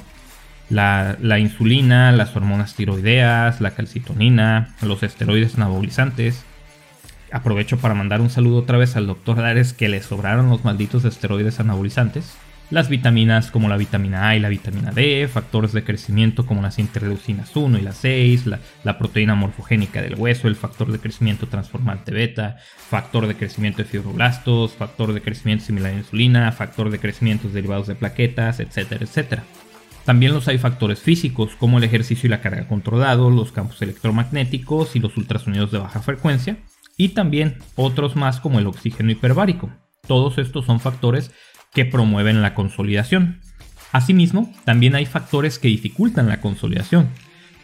La, 0.71 1.17
insulina, 1.41 2.13
las 2.13 2.37
hormonas 2.37 2.75
tiroideas, 2.75 3.61
la 3.61 3.73
calcitonina, 3.73 4.77
los 4.83 5.03
esteroides 5.03 5.57
anabolizantes. 5.57 6.45
Aprovecho 7.33 7.77
para 7.79 7.95
mandar 7.95 8.21
un 8.21 8.31
saludo 8.31 8.59
otra 8.59 8.79
vez 8.79 8.95
al 8.95 9.09
doctor 9.09 9.39
Lares 9.39 9.73
que 9.73 9.89
le 9.89 10.01
sobraron 10.01 10.49
los 10.49 10.65
malditos 10.65 11.05
esteroides 11.05 11.59
anabolizantes 11.59 12.37
las 12.71 12.89
vitaminas 12.89 13.51
como 13.51 13.69
la 13.69 13.77
vitamina 13.77 14.29
A 14.29 14.37
y 14.37 14.41
la 14.41 14.49
vitamina 14.49 14.91
D, 14.91 15.29
factores 15.33 15.73
de 15.73 15.85
crecimiento 15.85 16.45
como 16.45 16.61
las 16.61 16.79
interleucinas 16.79 17.57
1 17.57 17.79
y 17.79 17.81
las 17.81 17.97
6, 17.97 18.45
la, 18.85 18.99
proteína 18.99 19.35
morfogénica 19.35 20.03
del 20.03 20.17
hueso, 20.17 20.49
el 20.49 20.57
factor 20.57 20.93
de 20.93 20.99
crecimiento 20.99 21.47
transformante 21.47 22.13
beta, 22.13 22.57
factor 22.77 23.27
de 23.27 23.37
crecimiento 23.37 23.79
de 23.79 23.89
fibroblastos, 23.89 24.73
factor 24.73 25.15
de 25.15 25.23
crecimiento 25.23 25.65
similar 25.65 25.93
a 25.93 25.99
insulina, 25.99 26.53
factor 26.53 26.91
de 26.91 26.99
crecimiento 26.99 27.49
derivados 27.49 27.87
de 27.87 27.95
plaquetas, 27.95 28.61
etcétera, 28.61 29.05
etcétera. 29.05 29.45
También 30.05 30.33
los 30.33 30.49
hay 30.49 30.59
factores 30.59 31.01
físicos 31.01 31.55
como 31.57 31.79
el 31.79 31.85
ejercicio 31.85 32.27
y 32.27 32.31
la 32.31 32.41
carga 32.41 32.67
controlado, 32.67 33.31
los 33.31 33.53
campos 33.53 33.81
electromagnéticos 33.83 34.97
y 34.97 35.01
los 35.01 35.17
ultrasonidos 35.17 35.71
de 35.71 35.79
baja 35.79 36.01
frecuencia, 36.01 36.57
y 36.97 37.11
también 37.11 37.59
otros 37.77 38.17
más 38.17 38.41
como 38.41 38.59
el 38.59 38.67
oxígeno 38.67 39.11
hiperbárico. 39.11 39.71
Todos 40.07 40.39
estos 40.39 40.65
son 40.65 40.81
factores 40.81 41.31
que 41.73 41.85
promueven 41.85 42.43
la 42.43 42.55
consolidación. 42.55 43.41
Asimismo, 43.93 44.53
también 44.65 44.95
hay 44.95 45.07
factores 45.07 45.59
que 45.59 45.69
dificultan 45.69 46.29
la 46.29 46.41
consolidación, 46.41 47.09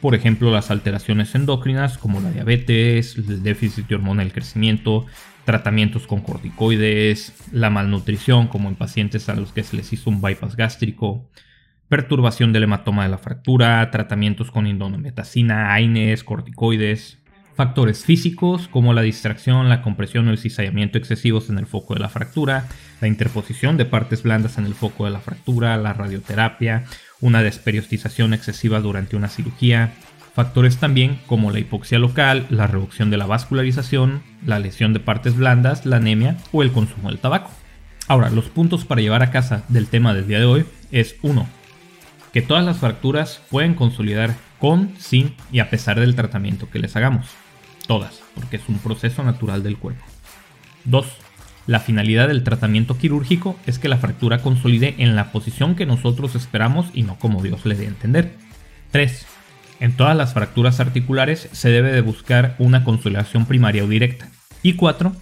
por 0.00 0.14
ejemplo 0.14 0.50
las 0.50 0.70
alteraciones 0.70 1.34
endócrinas 1.34 1.98
como 1.98 2.20
la 2.20 2.30
diabetes, 2.30 3.16
el 3.16 3.42
déficit 3.42 3.86
de 3.86 3.94
hormona 3.94 4.22
del 4.22 4.32
crecimiento, 4.32 5.06
tratamientos 5.44 6.06
con 6.06 6.20
corticoides, 6.20 7.34
la 7.52 7.70
malnutrición 7.70 8.48
como 8.48 8.68
en 8.68 8.76
pacientes 8.76 9.28
a 9.28 9.34
los 9.34 9.52
que 9.52 9.62
se 9.62 9.76
les 9.76 9.92
hizo 9.92 10.10
un 10.10 10.20
bypass 10.20 10.56
gástrico, 10.56 11.30
perturbación 11.88 12.52
del 12.52 12.64
hematoma 12.64 13.04
de 13.04 13.10
la 13.10 13.18
fractura, 13.18 13.90
tratamientos 13.90 14.50
con 14.50 14.66
indometacina, 14.66 15.72
AINES, 15.72 16.24
corticoides, 16.24 17.18
Factores 17.54 18.04
físicos 18.04 18.66
como 18.66 18.94
la 18.94 19.02
distracción, 19.02 19.68
la 19.68 19.80
compresión 19.80 20.26
o 20.26 20.32
el 20.32 20.38
cizallamiento 20.38 20.98
excesivos 20.98 21.50
en 21.50 21.58
el 21.58 21.66
foco 21.66 21.94
de 21.94 22.00
la 22.00 22.08
fractura, 22.08 22.66
la 23.00 23.06
interposición 23.06 23.76
de 23.76 23.84
partes 23.84 24.24
blandas 24.24 24.58
en 24.58 24.66
el 24.66 24.74
foco 24.74 25.04
de 25.04 25.12
la 25.12 25.20
fractura, 25.20 25.76
la 25.76 25.92
radioterapia, 25.92 26.84
una 27.20 27.44
desperiostización 27.44 28.34
excesiva 28.34 28.80
durante 28.80 29.14
una 29.14 29.28
cirugía. 29.28 29.92
Factores 30.34 30.78
también 30.78 31.20
como 31.26 31.52
la 31.52 31.60
hipoxia 31.60 32.00
local, 32.00 32.44
la 32.50 32.66
reducción 32.66 33.10
de 33.10 33.18
la 33.18 33.26
vascularización, 33.26 34.24
la 34.44 34.58
lesión 34.58 34.92
de 34.92 34.98
partes 34.98 35.36
blandas, 35.36 35.86
la 35.86 35.98
anemia 35.98 36.36
o 36.50 36.64
el 36.64 36.72
consumo 36.72 37.08
del 37.08 37.20
tabaco. 37.20 37.52
Ahora, 38.08 38.30
los 38.30 38.46
puntos 38.46 38.84
para 38.84 39.00
llevar 39.00 39.22
a 39.22 39.30
casa 39.30 39.62
del 39.68 39.86
tema 39.86 40.12
del 40.12 40.26
día 40.26 40.40
de 40.40 40.46
hoy 40.46 40.66
es 40.90 41.14
1. 41.22 41.46
Que 42.32 42.42
todas 42.42 42.64
las 42.64 42.78
fracturas 42.78 43.40
pueden 43.48 43.74
consolidar 43.74 44.34
con, 44.58 44.92
sin 44.98 45.36
y 45.52 45.60
a 45.60 45.70
pesar 45.70 46.00
del 46.00 46.16
tratamiento 46.16 46.68
que 46.68 46.80
les 46.80 46.96
hagamos. 46.96 47.43
Todas, 47.86 48.22
porque 48.34 48.56
es 48.56 48.62
un 48.68 48.78
proceso 48.78 49.22
natural 49.22 49.62
del 49.62 49.76
cuerpo. 49.76 50.04
2. 50.84 51.06
La 51.66 51.80
finalidad 51.80 52.28
del 52.28 52.44
tratamiento 52.44 52.98
quirúrgico 52.98 53.58
es 53.66 53.78
que 53.78 53.88
la 53.88 53.96
fractura 53.96 54.42
consolide 54.42 54.94
en 54.98 55.16
la 55.16 55.32
posición 55.32 55.76
que 55.76 55.86
nosotros 55.86 56.34
esperamos 56.34 56.86
y 56.92 57.02
no 57.02 57.18
como 57.18 57.42
Dios 57.42 57.64
le 57.64 57.74
dé 57.74 57.86
a 57.86 57.88
entender. 57.88 58.34
3. 58.90 59.26
En 59.80 59.96
todas 59.96 60.16
las 60.16 60.34
fracturas 60.34 60.80
articulares 60.80 61.48
se 61.52 61.70
debe 61.70 61.92
de 61.92 62.00
buscar 62.00 62.54
una 62.58 62.84
consolidación 62.84 63.46
primaria 63.46 63.84
o 63.84 63.88
directa. 63.88 64.28
Y 64.62 64.74
4. 64.74 65.12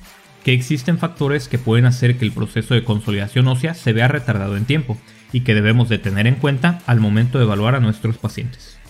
Que 0.45 0.53
existen 0.53 0.99
factores 0.99 1.49
que 1.49 1.59
pueden 1.59 1.87
hacer 1.87 2.19
que 2.19 2.25
el 2.25 2.33
proceso 2.33 2.75
de 2.75 2.85
consolidación 2.85 3.47
ósea 3.47 3.75
se 3.75 3.93
vea 3.93 4.09
retardado 4.09 4.57
en 4.57 4.65
tiempo 4.65 4.99
y 5.33 5.41
que 5.41 5.55
debemos 5.55 5.89
de 5.89 5.99
tener 5.99 6.27
en 6.27 6.35
cuenta 6.35 6.81
al 6.87 7.01
momento 7.01 7.39
de 7.39 7.45
evaluar 7.45 7.77
a 7.77 7.81
nuestros 7.81 8.19
pacientes. 8.19 8.82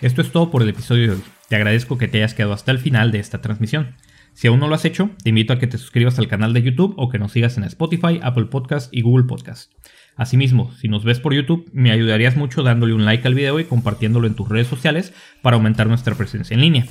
Esto 0.00 0.22
es 0.22 0.32
todo 0.32 0.50
por 0.50 0.62
el 0.62 0.70
episodio 0.70 1.08
de 1.08 1.12
hoy. 1.16 1.22
Te 1.50 1.56
agradezco 1.56 1.98
que 1.98 2.08
te 2.08 2.16
hayas 2.16 2.32
quedado 2.32 2.54
hasta 2.54 2.70
el 2.70 2.78
final 2.78 3.12
de 3.12 3.18
esta 3.18 3.42
transmisión. 3.42 3.96
Si 4.32 4.48
aún 4.48 4.58
no 4.58 4.66
lo 4.66 4.74
has 4.74 4.86
hecho, 4.86 5.10
te 5.22 5.28
invito 5.28 5.52
a 5.52 5.58
que 5.58 5.66
te 5.66 5.76
suscribas 5.76 6.18
al 6.18 6.26
canal 6.26 6.54
de 6.54 6.62
YouTube 6.62 6.94
o 6.96 7.10
que 7.10 7.18
nos 7.18 7.32
sigas 7.32 7.58
en 7.58 7.64
Spotify, 7.64 8.18
Apple 8.22 8.46
Podcast 8.46 8.88
y 8.94 9.02
Google 9.02 9.26
Podcast. 9.26 9.72
Asimismo, 10.16 10.72
si 10.80 10.88
nos 10.88 11.04
ves 11.04 11.20
por 11.20 11.34
YouTube, 11.34 11.68
me 11.74 11.90
ayudarías 11.90 12.34
mucho 12.34 12.62
dándole 12.62 12.94
un 12.94 13.04
like 13.04 13.28
al 13.28 13.34
video 13.34 13.60
y 13.60 13.64
compartiéndolo 13.64 14.26
en 14.26 14.34
tus 14.34 14.48
redes 14.48 14.68
sociales 14.68 15.12
para 15.42 15.56
aumentar 15.56 15.86
nuestra 15.86 16.14
presencia 16.14 16.54
en 16.54 16.62
línea. 16.62 16.86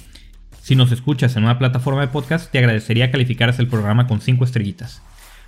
Si 0.61 0.75
nos 0.75 0.91
escuchas 0.91 1.35
en 1.35 1.45
una 1.45 1.57
plataforma 1.57 2.01
de 2.01 2.09
podcast, 2.09 2.51
te 2.51 2.59
agradecería 2.59 3.09
calificaras 3.09 3.57
el 3.57 3.67
programa 3.67 4.05
con 4.05 4.21
5 4.21 4.43
estrellitas. 4.45 5.01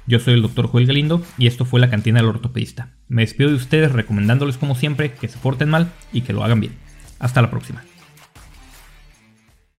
Yo 0.08 0.18
soy 0.18 0.34
el 0.34 0.42
Dr. 0.42 0.66
Joel 0.66 0.88
Galindo 0.88 1.24
y 1.38 1.46
esto 1.46 1.66
fue 1.66 1.80
la 1.80 1.92
cantina 1.92 2.22
del 2.22 2.30
ortopedista. 2.30 2.90
Me 3.08 3.22
despido 3.22 3.52
de 3.52 3.58
ustedes 3.58 3.92
recomendándoles 3.92 4.58
como 4.58 4.74
siempre 4.74 5.12
que 5.14 5.28
se 5.28 5.38
porten 5.38 5.70
mal 5.70 5.92
y 6.12 6.22
que 6.22 6.34
lo 6.34 6.44
hagan 6.44 6.60
bien. 6.60 6.91
Hasta 7.22 7.42
la 7.42 7.50
próxima. 7.52 7.84